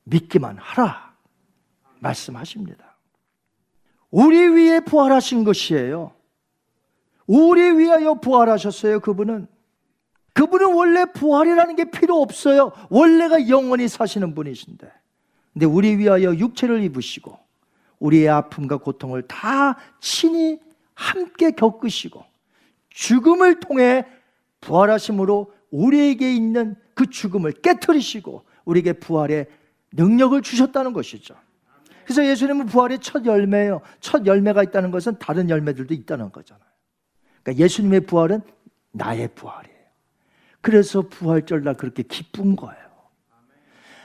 믿기만 0.04 0.58
하라 0.60 1.16
말씀하십니다. 2.00 2.91
우리 4.12 4.38
위에 4.50 4.82
부활하신 4.82 5.44
것이에요. 5.44 6.12
우리 7.26 7.78
위하여 7.78 8.16
부활하셨어요, 8.16 9.00
그분은. 9.00 9.48
그분은 10.34 10.74
원래 10.74 11.06
부활이라는 11.06 11.76
게 11.76 11.86
필요 11.86 12.22
없어요. 12.22 12.72
원래가 12.90 13.48
영원히 13.48 13.88
사시는 13.88 14.36
분이신데. 14.36 14.92
근데 15.54 15.66
우리 15.66 15.98
위하여 15.98 16.36
육체를 16.36 16.84
입으시고, 16.84 17.38
우리의 18.00 18.30
아픔과 18.30 18.78
고통을 18.78 19.24
다 19.24 19.78
친히 20.00 20.60
함께 20.94 21.52
겪으시고, 21.52 22.24
죽음을 22.90 23.60
통해 23.60 24.06
부활하심으로 24.60 25.54
우리에게 25.72 26.34
있는 26.34 26.76
그 26.94 27.10
죽음을 27.10 27.54
깨뜨리시고 27.54 28.44
우리에게 28.66 28.94
부활의 28.94 29.48
능력을 29.94 30.42
주셨다는 30.42 30.94
것이죠. 30.94 31.36
그래서 32.04 32.26
예수님은 32.26 32.68
부활의 32.68 33.00
첫 33.00 33.26
열매예요. 33.26 33.82
첫 34.00 34.26
열매가 34.26 34.64
있다는 34.64 34.92
것은 34.92 35.18
다른 35.20 35.50
열매들도 35.50 35.94
있다는 35.94 36.32
거잖아요. 36.32 36.66
그러니까 37.44 37.64
예수님의 37.64 38.02
부활은 38.02 38.42
나의 38.92 39.30
부활이에요. 39.36 39.78
그래서 40.62 41.02
부활절 41.02 41.64
날 41.64 41.76
그렇게 41.76 42.04
기쁜 42.04 42.56
거예요. 42.56 42.82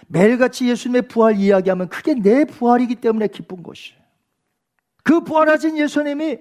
매일같이 0.08 0.68
예수님의 0.68 1.08
부활 1.08 1.36
이야기하면 1.36 1.88
그게 1.88 2.14
내 2.14 2.44
부활이기 2.44 2.96
때문에 2.96 3.28
기쁜 3.28 3.62
것이에요. 3.62 4.00
그 5.02 5.20
부활하신 5.20 5.78
예수님이 5.78 6.38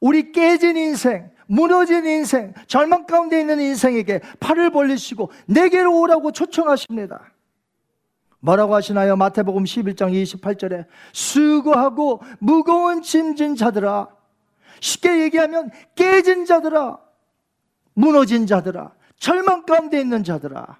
우리 0.00 0.32
깨진 0.32 0.76
인생, 0.76 1.30
무너진 1.46 2.06
인생, 2.06 2.52
절망 2.66 3.06
가운데 3.06 3.40
있는 3.40 3.60
인생에게 3.60 4.20
팔을 4.40 4.70
벌리시고 4.70 5.30
내게로 5.46 6.00
오라고 6.00 6.32
초청하십니다. 6.32 7.33
뭐라고 8.44 8.74
하시나요? 8.74 9.16
마태복음 9.16 9.64
11장 9.64 10.12
28절에 10.12 10.84
수고하고 11.14 12.20
무거운 12.38 13.00
짐진 13.00 13.56
자들아 13.56 14.08
쉽게 14.80 15.22
얘기하면 15.22 15.70
깨진 15.94 16.44
자들아 16.44 16.98
무너진 17.94 18.46
자들아 18.46 18.92
절망 19.16 19.64
가운데 19.64 19.98
있는 19.98 20.22
자들아 20.24 20.78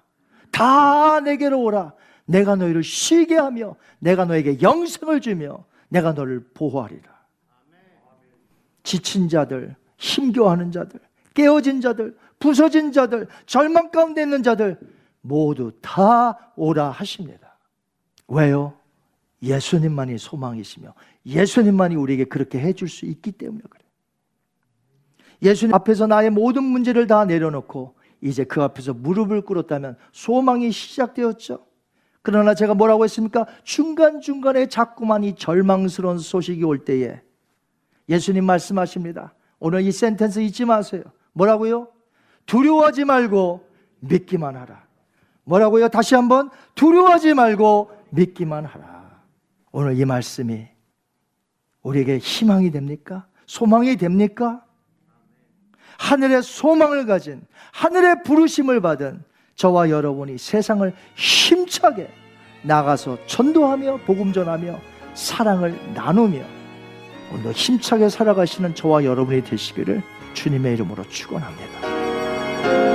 다 0.51 1.19
내게로 1.21 1.59
오라. 1.59 1.93
내가 2.25 2.55
너희를 2.55 2.83
쉬게 2.83 3.35
하며 3.35 3.75
내가 3.97 4.25
너에게 4.25 4.61
영생을 4.61 5.19
주며 5.19 5.65
내가 5.89 6.13
너를 6.13 6.45
보호하리라. 6.53 7.15
지친 8.83 9.27
자들 9.27 9.75
힘겨워하는 9.97 10.71
자들 10.71 10.99
깨어진 11.33 11.81
자들 11.81 12.15
부서진 12.37 12.91
자들 12.91 13.27
절망 13.47 13.89
가운데 13.89 14.21
있는 14.21 14.43
자들 14.43 14.77
모두 15.21 15.71
다 15.81 16.51
오라 16.55 16.91
하십니다 16.91 17.44
왜요? 18.27 18.73
예수님만이 19.41 20.17
소망이시며 20.17 20.93
예수님만이 21.25 21.95
우리에게 21.95 22.25
그렇게 22.25 22.59
해줄 22.59 22.89
수 22.89 23.05
있기 23.05 23.31
때문에 23.33 23.63
그래요 23.69 23.85
예수님 25.41 25.75
앞에서 25.75 26.07
나의 26.07 26.29
모든 26.29 26.63
문제를 26.63 27.07
다 27.07 27.25
내려놓고 27.25 27.95
이제 28.21 28.43
그 28.43 28.63
앞에서 28.63 28.93
무릎을 28.93 29.41
꿇었다면 29.41 29.97
소망이 30.11 30.71
시작되었죠. 30.71 31.65
그러나 32.21 32.55
제가 32.55 32.73
뭐라고 32.73 33.03
했습니까? 33.03 33.45
중간중간에 33.63 34.67
자꾸만 34.67 35.23
이 35.23 35.35
절망스러운 35.35 36.17
소식이 36.17 36.63
올 36.63 36.83
때에 36.83 37.21
예수님 38.09 38.45
말씀하십니다. 38.45 39.35
오늘 39.59 39.81
이 39.81 39.91
센텐스 39.91 40.39
잊지 40.39 40.65
마세요. 40.65 41.03
뭐라고요? 41.33 41.89
두려워하지 42.47 43.05
말고 43.05 43.67
믿기만 43.99 44.55
하라. 44.55 44.85
뭐라고요? 45.43 45.89
다시 45.89 46.15
한번 46.15 46.49
두려워하지 46.73 47.35
말고 47.35 47.91
믿기만 48.09 48.65
하라. 48.65 49.21
오늘 49.71 49.97
이 49.97 50.05
말씀이 50.05 50.67
우리에게 51.81 52.17
희망이 52.17 52.71
됩니까? 52.71 53.27
소망이 53.45 53.95
됩니까? 53.97 54.63
하늘의 55.97 56.43
소망을 56.43 57.05
가진 57.05 57.41
하늘의 57.71 58.23
부르심을 58.23 58.81
받은 58.81 59.23
저와 59.55 59.89
여러분이 59.89 60.37
세상을 60.37 60.93
힘차게 61.15 62.09
나가서 62.63 63.17
전도하며 63.27 63.97
복음 64.05 64.33
전하며 64.33 64.79
사랑을 65.13 65.79
나누며 65.93 66.43
오늘도 67.31 67.51
힘차게 67.51 68.09
살아가시는 68.09 68.75
저와 68.75 69.03
여러분이 69.03 69.43
되시기를 69.43 70.01
주님의 70.33 70.73
이름으로 70.73 71.03
축원합니다. 71.09 72.94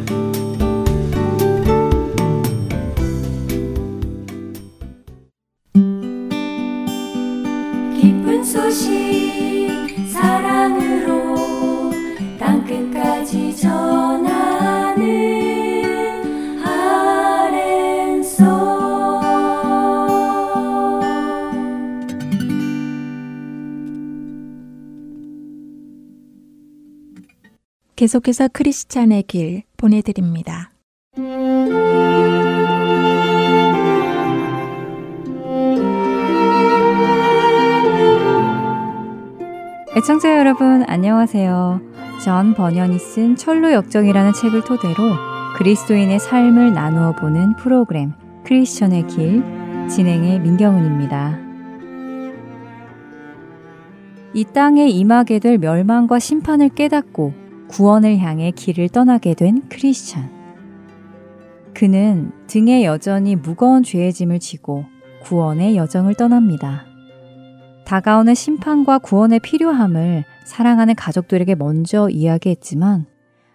계속해서 28.01 28.47
크리스찬의 28.47 29.21
길 29.27 29.61
보내드립니다. 29.77 30.71
애청자 39.95 40.35
여러분 40.39 40.83
안녕하세요. 40.87 41.79
전 42.25 42.55
번연이 42.55 42.97
쓴 42.97 43.35
철로 43.35 43.71
역정이라는 43.71 44.33
책을 44.33 44.63
토대로 44.63 44.95
그리스도인의 45.57 46.19
삶을 46.19 46.73
나누어 46.73 47.13
보는 47.15 47.55
프로그램 47.57 48.13
크리스천의 48.45 49.05
길 49.09 49.43
진행의 49.87 50.39
민경훈입니다. 50.39 51.39
이 54.33 54.43
땅에 54.45 54.87
임하게 54.87 55.37
될 55.37 55.59
멸망과 55.59 56.17
심판을 56.17 56.69
깨닫고 56.69 57.40
구원을 57.71 58.17
향해 58.19 58.51
길을 58.51 58.89
떠나게 58.89 59.33
된 59.33 59.67
크리스천. 59.69 60.29
그는 61.73 62.33
등에 62.47 62.83
여전히 62.83 63.37
무거운 63.37 63.81
죄의 63.81 64.11
짐을 64.11 64.39
지고 64.39 64.83
구원의 65.23 65.77
여정을 65.77 66.15
떠납니다. 66.15 66.85
다가오는 67.85 68.35
심판과 68.35 68.99
구원의 68.99 69.39
필요함을 69.39 70.25
사랑하는 70.43 70.95
가족들에게 70.95 71.55
먼저 71.55 72.09
이야기했지만 72.09 73.05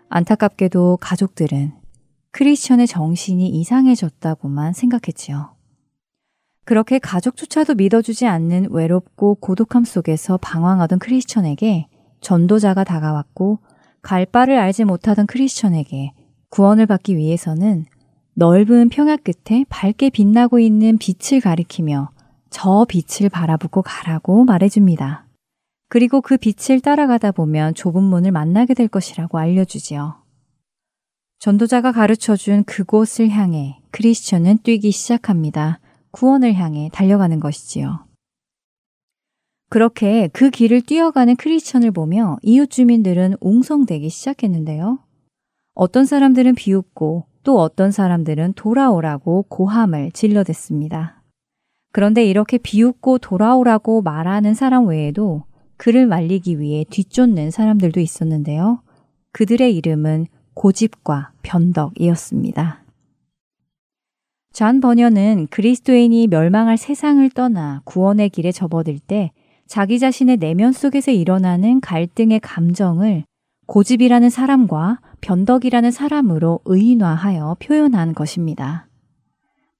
안타깝게도 0.08 0.96
가족들은 1.00 1.72
크리스천의 2.30 2.86
정신이 2.86 3.48
이상해졌다고만 3.48 4.72
생각했지요. 4.72 5.54
그렇게 6.64 6.98
가족조차도 6.98 7.74
믿어주지 7.74 8.26
않는 8.26 8.68
외롭고 8.70 9.34
고독함 9.36 9.84
속에서 9.84 10.38
방황하던 10.38 11.00
크리스천에게 11.00 11.86
전도자가 12.22 12.82
다가왔고 12.82 13.58
갈 14.06 14.24
바를 14.24 14.56
알지 14.56 14.84
못하던 14.84 15.26
크리스천에게 15.26 16.12
구원을 16.50 16.86
받기 16.86 17.16
위해서는 17.16 17.86
넓은 18.34 18.88
평야 18.88 19.16
끝에 19.16 19.64
밝게 19.68 20.10
빛나고 20.10 20.60
있는 20.60 20.96
빛을 20.96 21.40
가리키며 21.40 22.10
저 22.48 22.86
빛을 22.88 23.28
바라보고 23.28 23.82
가라고 23.82 24.44
말해줍니다. 24.44 25.26
그리고 25.88 26.20
그 26.20 26.36
빛을 26.36 26.78
따라가다 26.82 27.32
보면 27.32 27.74
좁은 27.74 28.00
문을 28.00 28.30
만나게 28.30 28.74
될 28.74 28.86
것이라고 28.86 29.38
알려주지요. 29.38 30.14
전도자가 31.40 31.90
가르쳐 31.90 32.36
준 32.36 32.62
그곳을 32.62 33.30
향해 33.30 33.80
크리스천은 33.90 34.58
뛰기 34.62 34.92
시작합니다. 34.92 35.80
구원을 36.12 36.54
향해 36.54 36.90
달려가는 36.92 37.40
것이지요. 37.40 38.05
그렇게 39.68 40.28
그 40.32 40.50
길을 40.50 40.82
뛰어가는 40.82 41.36
크리스천을 41.36 41.90
보며 41.90 42.38
이웃 42.42 42.70
주민들은 42.70 43.36
웅성대기 43.40 44.08
시작했는데요. 44.08 45.00
어떤 45.74 46.04
사람들은 46.04 46.54
비웃고 46.54 47.24
또 47.42 47.60
어떤 47.60 47.90
사람들은 47.90 48.54
돌아오라고 48.54 49.44
고함을 49.48 50.12
질러댔습니다. 50.12 51.22
그런데 51.92 52.24
이렇게 52.24 52.58
비웃고 52.58 53.18
돌아오라고 53.18 54.02
말하는 54.02 54.54
사람 54.54 54.86
외에도 54.86 55.44
그를 55.76 56.06
말리기 56.06 56.60
위해 56.60 56.84
뒤쫓는 56.88 57.50
사람들도 57.50 58.00
있었는데요. 58.00 58.82
그들의 59.32 59.74
이름은 59.76 60.26
고집과 60.54 61.32
변덕이었습니다. 61.42 62.82
잔 64.52 64.80
버녀는 64.80 65.48
그리스도인이 65.50 66.28
멸망할 66.28 66.78
세상을 66.78 67.28
떠나 67.30 67.82
구원의 67.84 68.30
길에 68.30 68.52
접어들 68.52 68.98
때 68.98 69.32
자기 69.66 69.98
자신의 69.98 70.36
내면 70.36 70.72
속에서 70.72 71.10
일어나는 71.10 71.80
갈등의 71.80 72.40
감정을 72.40 73.24
고집이라는 73.66 74.30
사람과 74.30 75.00
변덕이라는 75.20 75.90
사람으로 75.90 76.60
의인화하여 76.64 77.56
표현한 77.60 78.14
것입니다. 78.14 78.86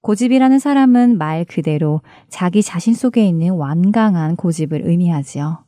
고집이라는 0.01 0.59
사람은 0.59 1.17
말 1.17 1.45
그대로 1.45 2.01
자기 2.27 2.61
자신 2.61 2.93
속에 2.93 3.25
있는 3.25 3.51
완강한 3.51 4.35
고집을 4.35 4.81
의미하지요. 4.83 5.63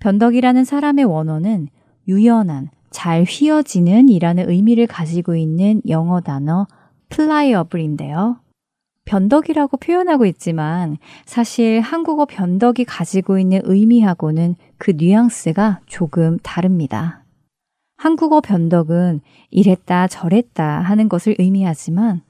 변덕이라는 0.00 0.64
사람의 0.64 1.04
원어는 1.04 1.68
유연한, 2.06 2.70
잘 2.90 3.24
휘어지는 3.24 4.08
이라는 4.08 4.48
의미를 4.48 4.86
가지고 4.86 5.34
있는 5.34 5.80
영어 5.88 6.20
단어 6.20 6.66
pliable인데요. 7.08 8.43
변덕이라고 9.04 9.76
표현하고 9.76 10.26
있지만 10.26 10.96
사실 11.26 11.80
한국어 11.80 12.24
변덕이 12.24 12.84
가지고 12.84 13.38
있는 13.38 13.60
의미하고는 13.64 14.56
그 14.78 14.92
뉘앙스가 14.92 15.80
조금 15.86 16.38
다릅니다. 16.42 17.24
한국어 17.96 18.40
변덕은 18.40 19.20
이랬다 19.50 20.08
저랬다 20.08 20.80
하는 20.80 21.08
것을 21.08 21.36
의미하지만 21.38 22.22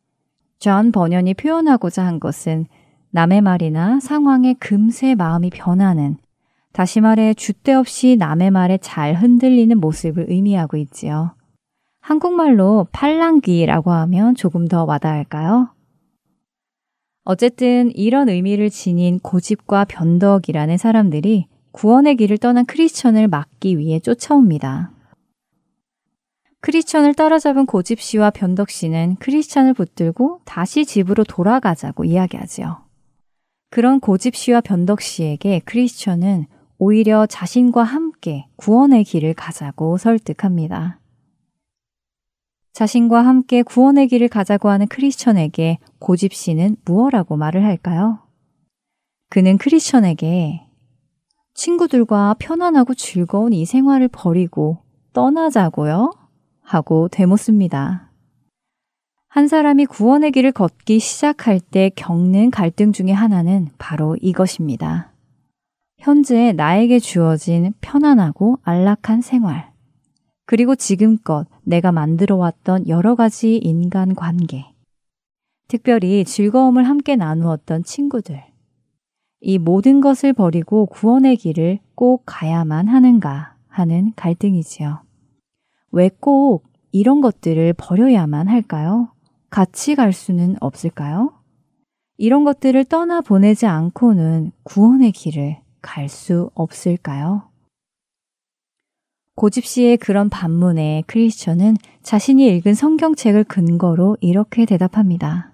존 0.58 0.92
번연이 0.92 1.34
표현하고자 1.34 2.04
한 2.04 2.20
것은 2.20 2.66
남의 3.10 3.40
말이나 3.40 4.00
상황에 4.00 4.54
금세 4.54 5.14
마음이 5.14 5.50
변하는 5.50 6.16
다시 6.72 7.00
말해 7.00 7.34
줏대 7.34 7.72
없이 7.72 8.16
남의 8.18 8.50
말에 8.50 8.78
잘 8.78 9.14
흔들리는 9.14 9.78
모습을 9.78 10.26
의미하고 10.28 10.76
있지요. 10.76 11.36
한국말로 12.00 12.88
팔랑귀라고 12.90 13.92
하면 13.92 14.34
조금 14.34 14.66
더 14.66 14.84
와닿을까요? 14.84 15.68
어쨌든 17.24 17.90
이런 17.94 18.28
의미를 18.28 18.68
지닌 18.68 19.18
고집과 19.18 19.86
변덕이라는 19.86 20.76
사람들이 20.76 21.46
구원의 21.72 22.16
길을 22.16 22.38
떠난 22.38 22.66
크리스천을 22.66 23.28
막기 23.28 23.78
위해 23.78 23.98
쫓아옵니다. 23.98 24.92
크리스천을 26.60 27.14
따라잡은 27.14 27.66
고집 27.66 28.00
씨와 28.00 28.30
변덕 28.30 28.70
씨는 28.70 29.16
크리스천을 29.20 29.74
붙들고 29.74 30.40
다시 30.44 30.84
집으로 30.84 31.24
돌아가자고 31.24 32.04
이야기하지요. 32.04 32.84
그런 33.70 34.00
고집 34.00 34.36
씨와 34.36 34.60
변덕 34.60 35.00
씨에게 35.00 35.60
크리스천은 35.64 36.46
오히려 36.78 37.26
자신과 37.26 37.82
함께 37.82 38.46
구원의 38.56 39.04
길을 39.04 39.34
가자고 39.34 39.96
설득합니다. 39.96 41.00
자신과 42.72 43.24
함께 43.24 43.62
구원의 43.62 44.08
길을 44.08 44.28
가자고 44.28 44.68
하는 44.68 44.86
크리스천에게 44.88 45.78
고집 46.04 46.34
씨는 46.34 46.76
무엇라고 46.84 47.38
말을 47.38 47.64
할까요? 47.64 48.18
그는 49.30 49.56
크리스천에게 49.56 50.60
친구들과 51.54 52.34
편안하고 52.38 52.92
즐거운 52.92 53.54
이 53.54 53.64
생활을 53.64 54.08
버리고 54.08 54.82
떠나자고요? 55.14 56.12
하고 56.60 57.08
되묻습니다. 57.08 58.10
한 59.28 59.48
사람이 59.48 59.86
구원의 59.86 60.32
길을 60.32 60.52
걷기 60.52 60.98
시작할 60.98 61.58
때 61.58 61.90
겪는 61.96 62.50
갈등 62.50 62.92
중의 62.92 63.14
하나는 63.14 63.68
바로 63.78 64.14
이것입니다. 64.20 65.10
현재 65.96 66.52
나에게 66.52 66.98
주어진 66.98 67.72
편안하고 67.80 68.58
안락한 68.62 69.22
생활, 69.22 69.72
그리고 70.44 70.74
지금껏 70.74 71.46
내가 71.62 71.92
만들어 71.92 72.36
왔던 72.36 72.88
여러 72.88 73.14
가지 73.14 73.56
인간 73.56 74.14
관계, 74.14 74.73
특별히 75.68 76.24
즐거움을 76.24 76.84
함께 76.88 77.16
나누었던 77.16 77.84
친구들, 77.84 78.42
이 79.40 79.58
모든 79.58 80.00
것을 80.00 80.32
버리고 80.32 80.86
구원의 80.86 81.36
길을 81.36 81.80
꼭 81.94 82.22
가야만 82.26 82.88
하는가 82.88 83.56
하는 83.68 84.12
갈등이지요. 84.16 85.02
왜 85.92 86.10
꼭 86.20 86.64
이런 86.92 87.20
것들을 87.20 87.72
버려야만 87.74 88.48
할까요? 88.48 89.08
같이 89.50 89.94
갈 89.94 90.12
수는 90.12 90.56
없을까요? 90.60 91.32
이런 92.16 92.44
것들을 92.44 92.84
떠나 92.84 93.20
보내지 93.20 93.66
않고는 93.66 94.52
구원의 94.62 95.12
길을 95.12 95.58
갈 95.82 96.08
수 96.08 96.50
없을까요? 96.54 97.50
고집 99.36 99.64
씨의 99.64 99.96
그런 99.96 100.28
반문에 100.30 101.02
크리스천은 101.08 101.76
자신이 102.02 102.46
읽은 102.56 102.74
성경책을 102.74 103.44
근거로 103.44 104.16
이렇게 104.20 104.64
대답합니다. 104.64 105.53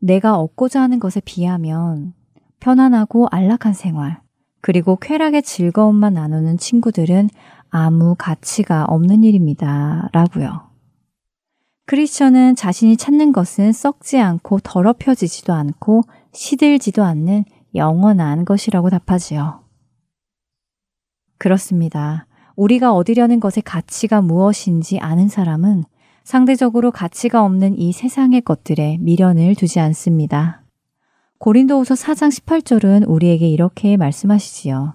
내가 0.00 0.38
얻고자 0.38 0.80
하는 0.80 1.00
것에 1.00 1.20
비하면 1.24 2.14
편안하고 2.60 3.28
안락한 3.30 3.72
생활, 3.72 4.20
그리고 4.60 4.96
쾌락의 4.96 5.42
즐거움만 5.42 6.14
나누는 6.14 6.58
친구들은 6.58 7.28
아무 7.70 8.14
가치가 8.18 8.84
없는 8.84 9.24
일입니다. 9.24 10.08
라고요. 10.12 10.68
크리스천은 11.86 12.54
자신이 12.54 12.96
찾는 12.96 13.32
것은 13.32 13.72
썩지 13.72 14.18
않고 14.18 14.60
더럽혀지지도 14.60 15.52
않고 15.52 16.02
시들지도 16.32 17.02
않는 17.02 17.44
영원한 17.74 18.44
것이라고 18.44 18.90
답하지요. 18.90 19.64
그렇습니다. 21.38 22.26
우리가 22.56 22.92
얻으려는 22.92 23.40
것의 23.40 23.62
가치가 23.64 24.20
무엇인지 24.20 24.98
아는 24.98 25.28
사람은 25.28 25.84
상대적으로 26.28 26.90
가치가 26.90 27.42
없는 27.42 27.78
이 27.78 27.90
세상의 27.90 28.42
것들에 28.42 28.98
미련을 29.00 29.54
두지 29.54 29.80
않습니다. 29.80 30.62
고린도후서 31.38 31.94
4장 31.94 32.28
18절은 32.28 33.08
우리에게 33.08 33.48
이렇게 33.48 33.96
말씀하시지요. 33.96 34.92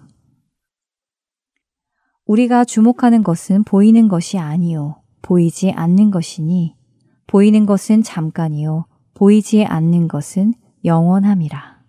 우리가 2.27 2.65
주목하는 2.65 3.23
것은 3.23 3.63
보이는 3.63 4.07
것이 4.07 4.37
아니요 4.37 5.01
보이지 5.23 5.71
않는 5.71 6.11
것이니 6.11 6.75
보이는 7.25 7.65
것은 7.65 8.03
잠깐이요 8.03 8.85
보이지 9.15 9.65
않는 9.65 10.07
것은 10.07 10.53
영원함이라. 10.85 11.81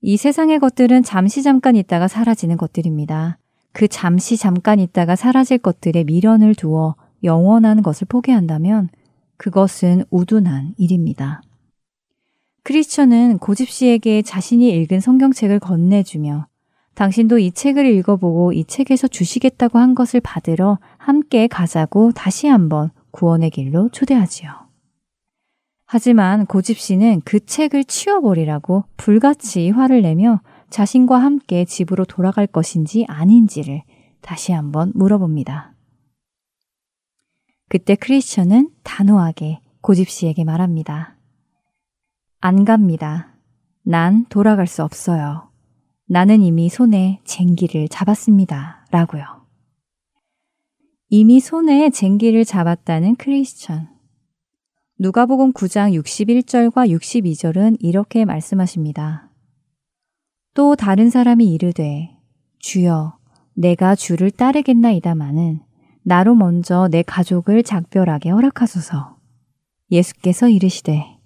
이 0.00 0.16
세상의 0.16 0.58
것들은 0.58 1.04
잠시 1.04 1.44
잠깐 1.44 1.76
있다가 1.76 2.08
사라지는 2.08 2.56
것들입니다. 2.56 3.38
그 3.70 3.86
잠시 3.86 4.36
잠깐 4.36 4.80
있다가 4.80 5.14
사라질 5.14 5.58
것들에 5.58 6.02
미련을 6.02 6.56
두어 6.56 6.96
영원한 7.24 7.82
것을 7.82 8.06
포기한다면 8.08 8.88
그것은 9.36 10.04
우둔한 10.10 10.74
일입니다. 10.76 11.42
크리스천은 12.64 13.38
고집 13.38 13.68
씨에게 13.68 14.22
자신이 14.22 14.70
읽은 14.70 15.00
성경책을 15.00 15.58
건네주며 15.58 16.46
당신도 16.94 17.38
이 17.38 17.50
책을 17.50 17.86
읽어보고 17.86 18.52
이 18.52 18.64
책에서 18.64 19.08
주시겠다고 19.08 19.78
한 19.78 19.94
것을 19.94 20.20
받으러 20.20 20.78
함께 20.98 21.46
가자고 21.46 22.12
다시 22.12 22.46
한번 22.46 22.90
구원의 23.10 23.50
길로 23.50 23.88
초대하지요. 23.90 24.50
하지만 25.86 26.46
고집 26.46 26.78
씨는 26.78 27.22
그 27.24 27.44
책을 27.44 27.84
치워버리라고 27.84 28.84
불같이 28.96 29.70
화를 29.70 30.02
내며 30.02 30.40
자신과 30.70 31.18
함께 31.18 31.64
집으로 31.64 32.04
돌아갈 32.04 32.46
것인지 32.46 33.04
아닌지를 33.08 33.82
다시 34.22 34.52
한번 34.52 34.92
물어봅니다. 34.94 35.71
그때 37.72 37.94
크리스천은 37.94 38.68
단호하게 38.82 39.62
고집 39.80 40.10
씨에게 40.10 40.44
말합니다. 40.44 41.16
안 42.38 42.66
갑니다. 42.66 43.34
난 43.82 44.26
돌아갈 44.28 44.66
수 44.66 44.84
없어요. 44.84 45.48
나는 46.04 46.42
이미 46.42 46.68
손에 46.68 47.22
쟁기를 47.24 47.88
잡았습니다. 47.88 48.84
라고요. 48.90 49.24
이미 51.08 51.40
손에 51.40 51.88
쟁기를 51.88 52.44
잡았다는 52.44 53.16
크리스천. 53.16 53.88
누가복음 54.98 55.54
9장 55.54 55.98
61절과 55.98 56.90
62절은 56.90 57.78
이렇게 57.80 58.26
말씀하십니다. 58.26 59.30
또 60.52 60.76
다른 60.76 61.08
사람이 61.08 61.50
이르되 61.50 62.18
주여 62.58 63.16
내가 63.54 63.94
주를 63.94 64.30
따르겠나이다마는 64.30 65.71
나로 66.04 66.34
먼저 66.34 66.88
내 66.90 67.02
가족을 67.02 67.62
작별하게 67.62 68.30
허락하소서. 68.30 69.16
예수께서 69.90 70.48
이르시되 70.48 71.18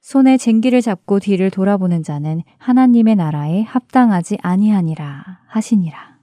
손에 0.00 0.36
쟁기를 0.36 0.82
잡고 0.82 1.18
뒤를 1.18 1.50
돌아보는 1.50 2.02
자는 2.02 2.42
하나님의 2.58 3.16
나라에 3.16 3.62
합당하지 3.62 4.38
아니하니라 4.42 5.40
하시니라. 5.48 6.18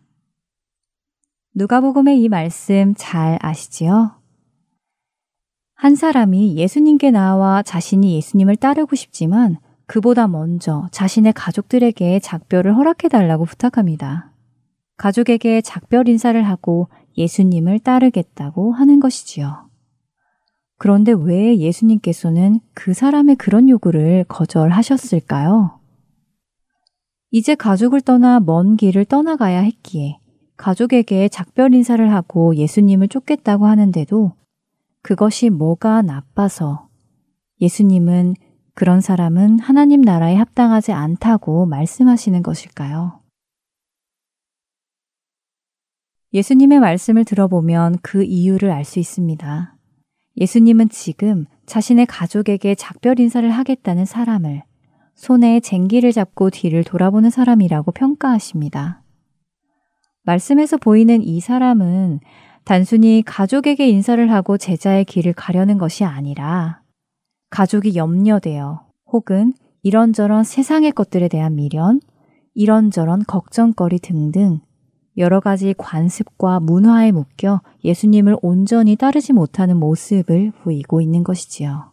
누가복음의 1.55 2.21
이 2.21 2.29
말씀 2.29 2.93
잘 2.95 3.37
아시지요? 3.41 4.21
한 5.75 5.95
사람이 5.95 6.55
예수님께 6.57 7.11
나와 7.11 7.63
자신이 7.63 8.15
예수님을 8.15 8.55
따르고 8.55 8.95
싶지만 8.95 9.57
그보다 9.87 10.27
먼저 10.27 10.87
자신의 10.91 11.33
가족들에게 11.33 12.19
작별을 12.19 12.75
허락해 12.75 13.09
달라고 13.09 13.45
부탁합니다. 13.45 14.31
가족에게 14.95 15.61
작별 15.61 16.07
인사를 16.07 16.41
하고 16.43 16.87
예수님을 17.17 17.79
따르겠다고 17.79 18.73
하는 18.73 18.99
것이지요. 18.99 19.69
그런데 20.77 21.11
왜 21.11 21.57
예수님께서는 21.57 22.59
그 22.73 22.93
사람의 22.93 23.35
그런 23.35 23.69
요구를 23.69 24.25
거절하셨을까요? 24.27 25.79
이제 27.29 27.55
가족을 27.55 28.01
떠나 28.01 28.39
먼 28.39 28.75
길을 28.75 29.05
떠나가야 29.05 29.61
했기에 29.61 30.17
가족에게 30.57 31.29
작별 31.29 31.73
인사를 31.73 32.11
하고 32.11 32.55
예수님을 32.55 33.07
쫓겠다고 33.07 33.65
하는데도 33.67 34.33
그것이 35.01 35.49
뭐가 35.49 36.01
나빠서 36.01 36.89
예수님은 37.61 38.35
그런 38.73 39.01
사람은 39.01 39.59
하나님 39.59 40.01
나라에 40.01 40.35
합당하지 40.35 40.91
않다고 40.91 41.65
말씀하시는 41.67 42.41
것일까요? 42.43 43.20
예수님의 46.33 46.79
말씀을 46.79 47.25
들어보면 47.25 47.97
그 48.01 48.23
이유를 48.23 48.71
알 48.71 48.85
수 48.85 48.99
있습니다. 48.99 49.75
예수님은 50.37 50.89
지금 50.89 51.45
자신의 51.65 52.05
가족에게 52.05 52.73
작별 52.75 53.19
인사를 53.19 53.49
하겠다는 53.49 54.05
사람을 54.05 54.63
손에 55.15 55.59
쟁기를 55.59 56.13
잡고 56.13 56.49
뒤를 56.49 56.85
돌아보는 56.85 57.29
사람이라고 57.29 57.91
평가하십니다. 57.91 59.03
말씀에서 60.23 60.77
보이는 60.77 61.21
이 61.21 61.41
사람은 61.41 62.21
단순히 62.63 63.23
가족에게 63.25 63.89
인사를 63.89 64.31
하고 64.31 64.57
제자의 64.57 65.03
길을 65.03 65.33
가려는 65.33 65.77
것이 65.77 66.05
아니라 66.05 66.81
가족이 67.49 67.95
염려되어 67.97 68.87
혹은 69.07 69.53
이런저런 69.83 70.43
세상의 70.45 70.93
것들에 70.93 71.27
대한 71.27 71.55
미련, 71.55 71.99
이런저런 72.53 73.23
걱정거리 73.27 73.99
등등 73.99 74.61
여러 75.21 75.39
가지 75.39 75.73
관습과 75.77 76.59
문화에 76.59 77.11
묶여 77.11 77.61
예수님을 77.85 78.37
온전히 78.41 78.95
따르지 78.97 79.31
못하는 79.33 79.77
모습을 79.77 80.51
보이고 80.63 80.99
있는 80.99 81.23
것이지요. 81.23 81.91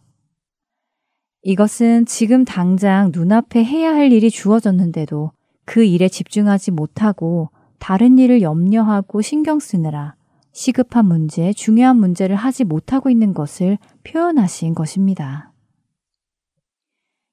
이것은 1.43 2.05
지금 2.05 2.43
당장 2.43 3.11
눈앞에 3.13 3.63
해야 3.63 3.93
할 3.93 4.11
일이 4.11 4.29
주어졌는데도 4.29 5.31
그 5.63 5.83
일에 5.85 6.09
집중하지 6.09 6.71
못하고 6.71 7.51
다른 7.77 8.17
일을 8.17 8.41
염려하고 8.41 9.21
신경 9.21 9.59
쓰느라 9.59 10.15
시급한 10.51 11.05
문제, 11.05 11.53
중요한 11.53 11.97
문제를 11.97 12.35
하지 12.35 12.63
못하고 12.63 13.09
있는 13.09 13.33
것을 13.33 13.77
표현하신 14.03 14.73
것입니다. 14.73 15.53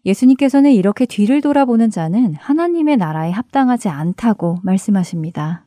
예수님께서는 0.05 0.71
이렇게 0.73 1.07
뒤를 1.07 1.41
돌아보는 1.41 1.91
자는 1.91 2.35
하나님의 2.35 2.99
나라에 2.99 3.33
합당하지 3.33 3.89
않다고 3.89 4.59
말씀하십니다. 4.63 5.66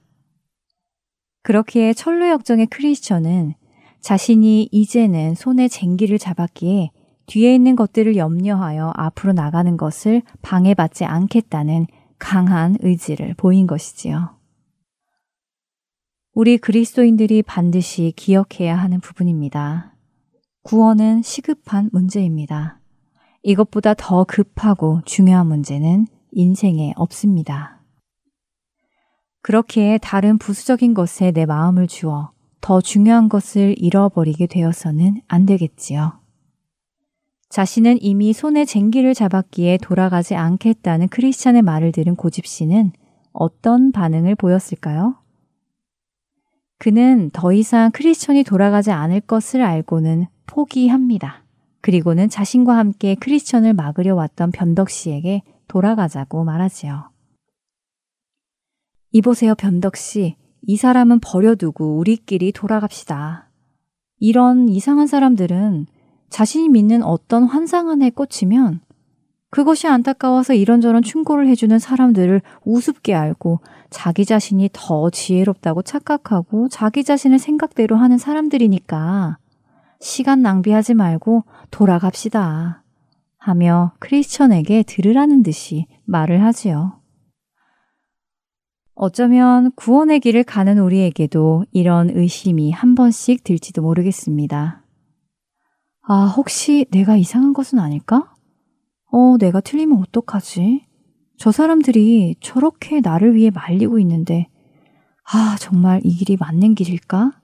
그렇기에 1.43 1.93
철로 1.93 2.29
역정의 2.29 2.67
크리스천은 2.67 3.55
자신이 4.01 4.69
이제는 4.71 5.35
손에 5.35 5.67
쟁기를 5.67 6.17
잡았기에 6.17 6.91
뒤에 7.25 7.53
있는 7.53 7.75
것들을 7.75 8.15
염려하여 8.15 8.93
앞으로 8.95 9.33
나가는 9.33 9.77
것을 9.77 10.21
방해받지 10.41 11.05
않겠다는 11.05 11.87
강한 12.17 12.75
의지를 12.81 13.33
보인 13.35 13.67
것이지요. 13.67 14.37
우리 16.33 16.57
그리스도인들이 16.57 17.43
반드시 17.43 18.13
기억해야 18.15 18.75
하는 18.75 18.99
부분입니다. 18.99 19.93
구원은 20.63 21.21
시급한 21.21 21.89
문제입니다. 21.91 22.79
이것보다 23.43 23.93
더 23.93 24.23
급하고 24.23 25.01
중요한 25.05 25.47
문제는 25.47 26.07
인생에 26.31 26.93
없습니다. 26.95 27.78
그렇기에 29.41 29.99
다른 30.01 30.37
부수적인 30.37 30.93
것에 30.93 31.31
내 31.31 31.45
마음을 31.45 31.87
주어 31.87 32.31
더 32.61 32.81
중요한 32.81 33.29
것을 33.29 33.75
잃어버리게 33.77 34.47
되어서는 34.47 35.21
안 35.27 35.45
되겠지요. 35.45 36.19
자신은 37.49 37.97
이미 38.01 38.31
손에 38.33 38.65
쟁기를 38.65 39.13
잡았기에 39.13 39.77
돌아가지 39.81 40.35
않겠다는 40.35 41.07
크리스찬의 41.07 41.63
말을 41.63 41.91
들은 41.91 42.15
고집 42.15 42.45
씨는 42.45 42.91
어떤 43.31 43.91
반응을 43.91 44.35
보였을까요? 44.35 45.15
그는 46.77 47.29
더 47.33 47.51
이상 47.51 47.91
크리스천이 47.91 48.43
돌아가지 48.43 48.91
않을 48.91 49.21
것을 49.21 49.61
알고는 49.61 50.27
포기합니다. 50.45 51.43
그리고는 51.81 52.29
자신과 52.29 52.77
함께 52.77 53.15
크리스천을 53.15 53.73
막으려 53.73 54.15
왔던 54.15 54.51
변덕 54.51 54.89
씨에게 54.89 55.41
돌아가자고 55.67 56.43
말하지요. 56.43 57.09
이보세요, 59.11 59.55
변덕 59.55 59.95
씨. 59.95 60.35
이 60.61 60.77
사람은 60.77 61.19
버려두고 61.19 61.97
우리끼리 61.97 62.51
돌아갑시다. 62.51 63.49
이런 64.19 64.69
이상한 64.69 65.07
사람들은 65.07 65.87
자신이 66.29 66.69
믿는 66.69 67.01
어떤 67.01 67.43
환상 67.43 67.89
안에 67.89 68.11
꽂히면 68.11 68.81
그것이 69.49 69.87
안타까워서 69.87 70.53
이런저런 70.53 71.01
충고를 71.01 71.47
해주는 71.47 71.79
사람들을 71.79 72.41
우습게 72.65 73.15
알고 73.15 73.61
자기 73.89 74.25
자신이 74.25 74.69
더 74.73 75.09
지혜롭다고 75.09 75.81
착각하고 75.81 76.69
자기 76.69 77.03
자신을 77.03 77.39
생각대로 77.39 77.95
하는 77.95 78.19
사람들이니까 78.19 79.39
시간 79.99 80.43
낭비하지 80.43 80.93
말고 80.93 81.45
돌아갑시다. 81.71 82.83
하며 83.39 83.93
크리스천에게 83.99 84.83
들으라는 84.83 85.41
듯이 85.41 85.87
말을 86.05 86.43
하지요. 86.43 86.98
어쩌면 89.01 89.71
구원의 89.77 90.19
길을 90.19 90.43
가는 90.43 90.77
우리에게도 90.77 91.63
이런 91.71 92.09
의심이 92.09 92.71
한 92.71 92.95
번씩 92.95 93.45
들지도 93.45 93.81
모르겠습니다. 93.81 94.83
아, 96.01 96.25
혹시 96.25 96.85
내가 96.91 97.15
이상한 97.15 97.53
것은 97.53 97.79
아닐까? 97.79 98.35
어, 99.09 99.37
내가 99.37 99.61
틀리면 99.61 99.99
어떡하지? 99.99 100.85
저 101.37 101.49
사람들이 101.49 102.35
저렇게 102.41 102.99
나를 102.99 103.35
위해 103.35 103.49
말리고 103.51 103.99
있는데, 103.99 104.49
아, 105.23 105.55
정말 105.61 106.01
이 106.03 106.13
길이 106.17 106.35
맞는 106.37 106.75
길일까? 106.75 107.39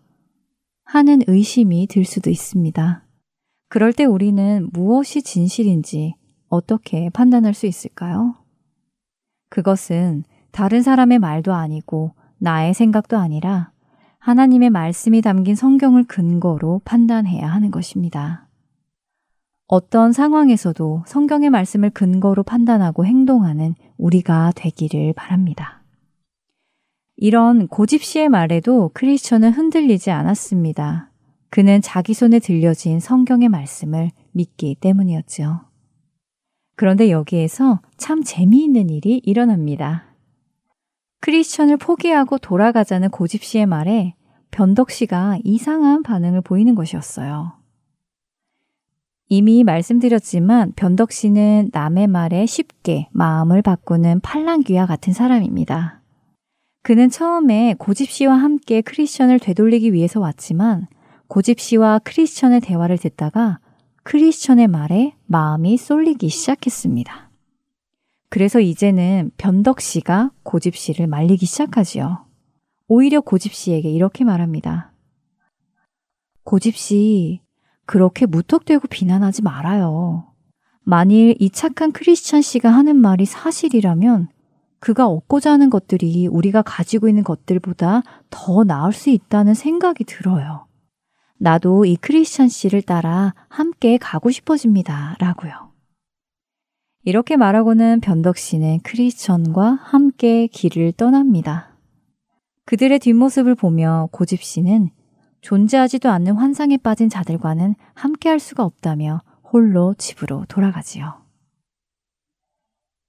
하는 0.84 1.22
의심이 1.26 1.88
들 1.88 2.04
수도 2.04 2.30
있습니다. 2.30 3.08
그럴 3.70 3.94
때 3.94 4.04
우리는 4.04 4.68
무엇이 4.74 5.22
진실인지 5.22 6.16
어떻게 6.50 7.10
판단할 7.12 7.54
수 7.54 7.66
있을까요? 7.66 8.36
그것은 9.50 10.26
다른 10.56 10.82
사람의 10.82 11.20
말도 11.20 11.54
아니고 11.54 12.14
나의 12.38 12.74
생각도 12.74 13.18
아니라 13.18 13.72
하나님의 14.20 14.70
말씀이 14.70 15.22
담긴 15.22 15.54
성경을 15.54 16.06
근거로 16.06 16.80
판단해야 16.86 17.46
하는 17.46 17.72
것입니다. 17.72 18.48
어떤 19.68 20.14
상황에서도 20.14 21.04
성경의 21.08 21.50
말씀을 21.50 21.90
근거로 21.90 22.44
판단하고 22.44 23.06
행동하는 23.06 23.76
우리가 23.98 24.54
되기를 24.56 25.12
바랍니다. 25.12 25.84
이런 27.18 27.68
고집 27.68 28.02
씨의 28.02 28.30
말에도 28.30 28.92
크리스천은 28.94 29.52
흔들리지 29.52 30.10
않았습니다. 30.10 31.12
그는 31.50 31.82
자기 31.82 32.14
손에 32.14 32.40
들려진 32.40 33.02
성경의 33.02 33.50
말씀을 33.50 34.12
믿기 34.32 34.76
때문이었죠. 34.80 35.66
그런데 36.78 37.12
여기에서 37.12 37.82
참 37.98 38.24
재미있는 38.24 38.90
일이 38.90 39.20
일어납니다. 39.26 40.15
크리스천을 41.22 41.78
포기하고 41.78 42.38
돌아가자는 42.38 43.10
고집 43.10 43.44
씨의 43.44 43.66
말에 43.66 44.16
변덕 44.52 44.92
씨가 44.92 45.40
이상한 45.44 46.04
반응을 46.04 46.42
보이는 46.42 46.76
것이었어요. 46.76 47.54
이미 49.28 49.64
말씀드렸지만 49.64 50.74
변덕 50.76 51.12
씨는 51.12 51.72
남의 51.74 52.08
말에 52.08 52.46
쉽게 52.46 53.10
마음을 53.12 53.62
바꾸는 53.62 54.20
팔랑귀와 54.20 54.86
같은 54.86 55.14
사람입니다. 55.14 56.02
그는 56.84 57.10
처음에 57.10 57.74
고집 57.80 58.12
씨와 58.12 58.36
함께 58.36 58.82
크리스천을 58.82 59.40
되돌리기 59.40 59.92
위해서 59.94 60.20
왔지만 60.20 60.88
고집 61.28 61.60
씨와 61.60 62.00
크리스천의 62.04 62.62
대화를 62.62 63.00
듣다가 63.00 63.60
크리스천의 64.04 64.68
말에 64.68 65.16
마음이 65.26 65.78
쏠리기 65.78 66.30
시작했습니다. 66.30 67.25
그래서 68.36 68.60
이제는 68.60 69.32
변덕 69.38 69.80
씨가 69.80 70.30
고집 70.44 70.76
씨를 70.76 71.08
말리기 71.08 71.46
시작하지요. 71.46 72.26
오히려 72.90 73.22
고집 73.22 73.54
씨에게 73.54 73.90
이렇게 73.90 74.26
말합니다. 74.26 74.92
고집 76.44 76.76
씨, 76.76 77.40
그렇게 77.86 78.26
무턱대고 78.26 78.90
비난하지 78.90 79.42
말아요. 79.42 80.34
만일 80.82 81.38
이 81.40 81.50
착한 81.50 81.94
크리스찬 81.94 82.42
씨가 82.42 82.70
하는 82.70 82.98
말이 82.98 83.24
사실이라면 83.24 84.28
그가 84.82 85.08
얻고자 85.08 85.54
하는 85.54 85.70
것들이 85.70 86.28
우리가 86.28 86.62
가지고 86.62 87.08
있는 87.08 87.24
것들보다 87.24 88.04
더 88.30 88.66
나을 88.66 88.92
수 88.92 89.10
있다는 89.12 89.54
생각이 89.54 90.04
들어요. 90.04 90.68
나도 91.38 91.86
이 91.86 91.96
크리스찬 91.96 92.50
씨를 92.50 92.82
따라 92.82 93.34
함께 93.48 93.98
가고 93.98 94.30
싶어집니다. 94.30 95.16
라고요. 95.20 95.65
이렇게 97.08 97.38
말하고는 97.38 98.00
변덕 98.02 98.36
씨는 98.36 98.80
크리스천과 98.84 99.78
함께 99.80 100.48
길을 100.48 100.94
떠납니다. 100.94 101.70
그들의 102.66 102.98
뒷모습을 102.98 103.54
보며 103.54 104.10
고집 104.12 104.42
씨는 104.42 104.90
존재하지도 105.42 106.10
않는 106.10 106.34
환상에 106.34 106.78
빠진 106.78 107.08
자들과는 107.08 107.76
함께 107.94 108.30
할 108.30 108.40
수가 108.40 108.64
없다며 108.64 109.22
홀로 109.44 109.94
집으로 110.00 110.46
돌아가지요. 110.48 111.14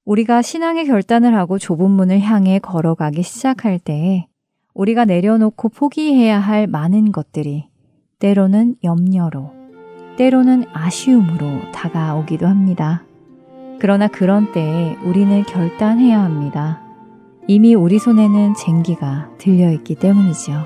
우리가 0.04 0.42
신앙의 0.42 0.84
결단을 0.84 1.34
하고 1.34 1.58
좁은 1.58 1.90
문을 1.90 2.20
향해 2.20 2.58
걸어가기 2.58 3.22
시작할 3.22 3.78
때에 3.78 4.26
우리가 4.74 5.06
내려놓고 5.06 5.70
포기해야 5.70 6.38
할 6.38 6.66
많은 6.66 7.12
것들이 7.12 7.70
때로는 8.18 8.76
염려로, 8.84 9.54
때로는 10.18 10.66
아쉬움으로 10.74 11.72
다가오기도 11.72 12.46
합니다. 12.46 13.05
그러나 13.80 14.08
그런 14.08 14.52
때에 14.52 14.96
우리는 15.04 15.42
결단해야 15.44 16.22
합니다. 16.22 16.80
이미 17.46 17.74
우리 17.74 17.98
손에는 17.98 18.54
쟁기가 18.54 19.28
들려있기 19.38 19.96
때문이지요. 19.96 20.64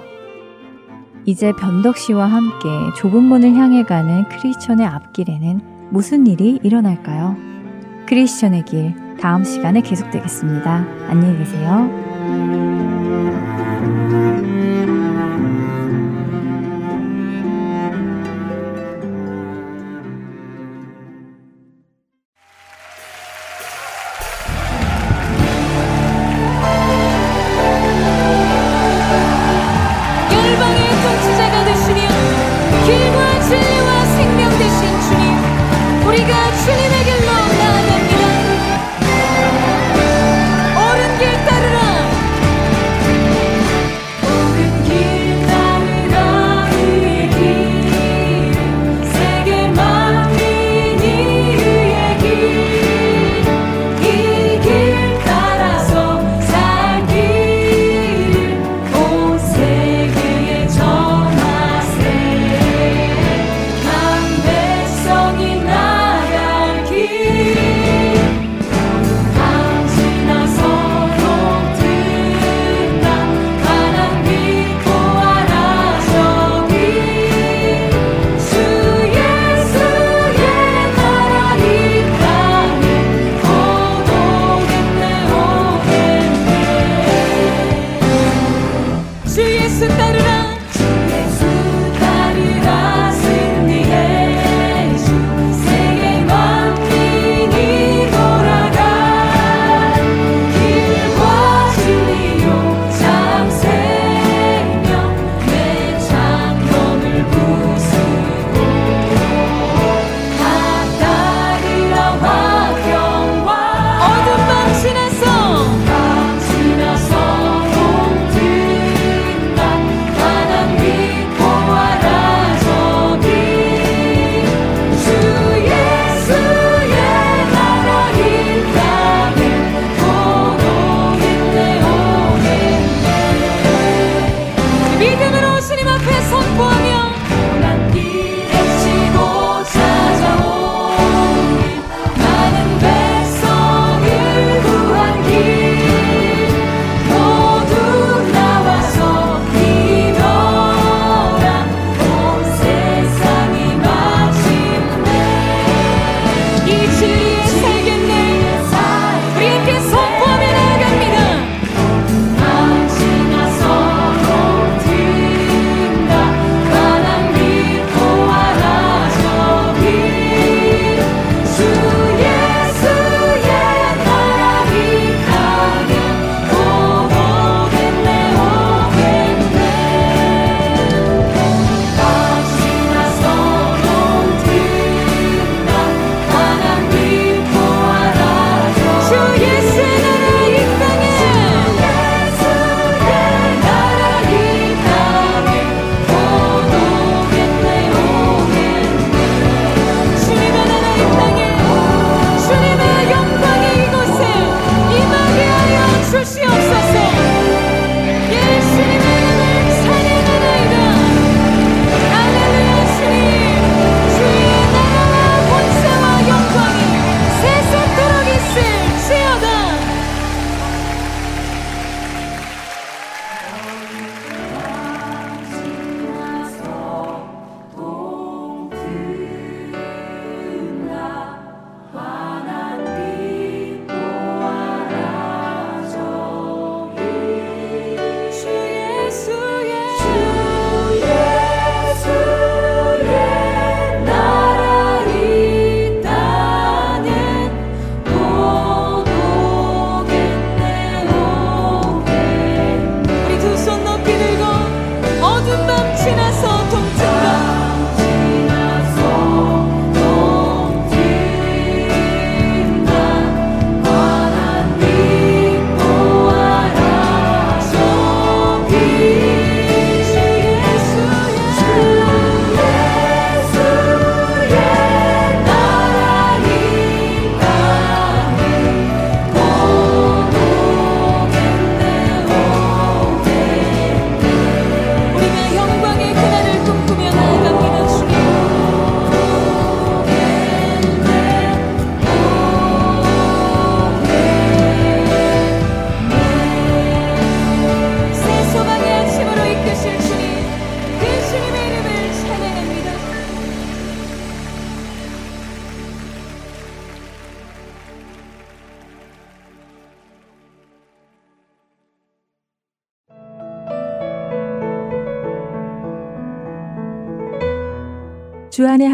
이제 1.27 1.53
변덕 1.53 1.99
씨와 1.99 2.27
함께 2.27 2.69
좁은 2.97 3.23
문을 3.23 3.55
향해 3.55 3.85
가는 3.85 4.25
크리스천의 4.29 4.87
앞길에는 4.87 5.61
무슨 5.91 6.27
일이 6.27 6.59
일어날까요? 6.63 7.37
크리스천의 8.07 8.65
길 8.65 8.95
다음 9.21 9.45
시간에 9.45 9.83
계속되겠습니다. 9.83 10.87
안녕히 11.09 11.39
계세요. 11.39 12.80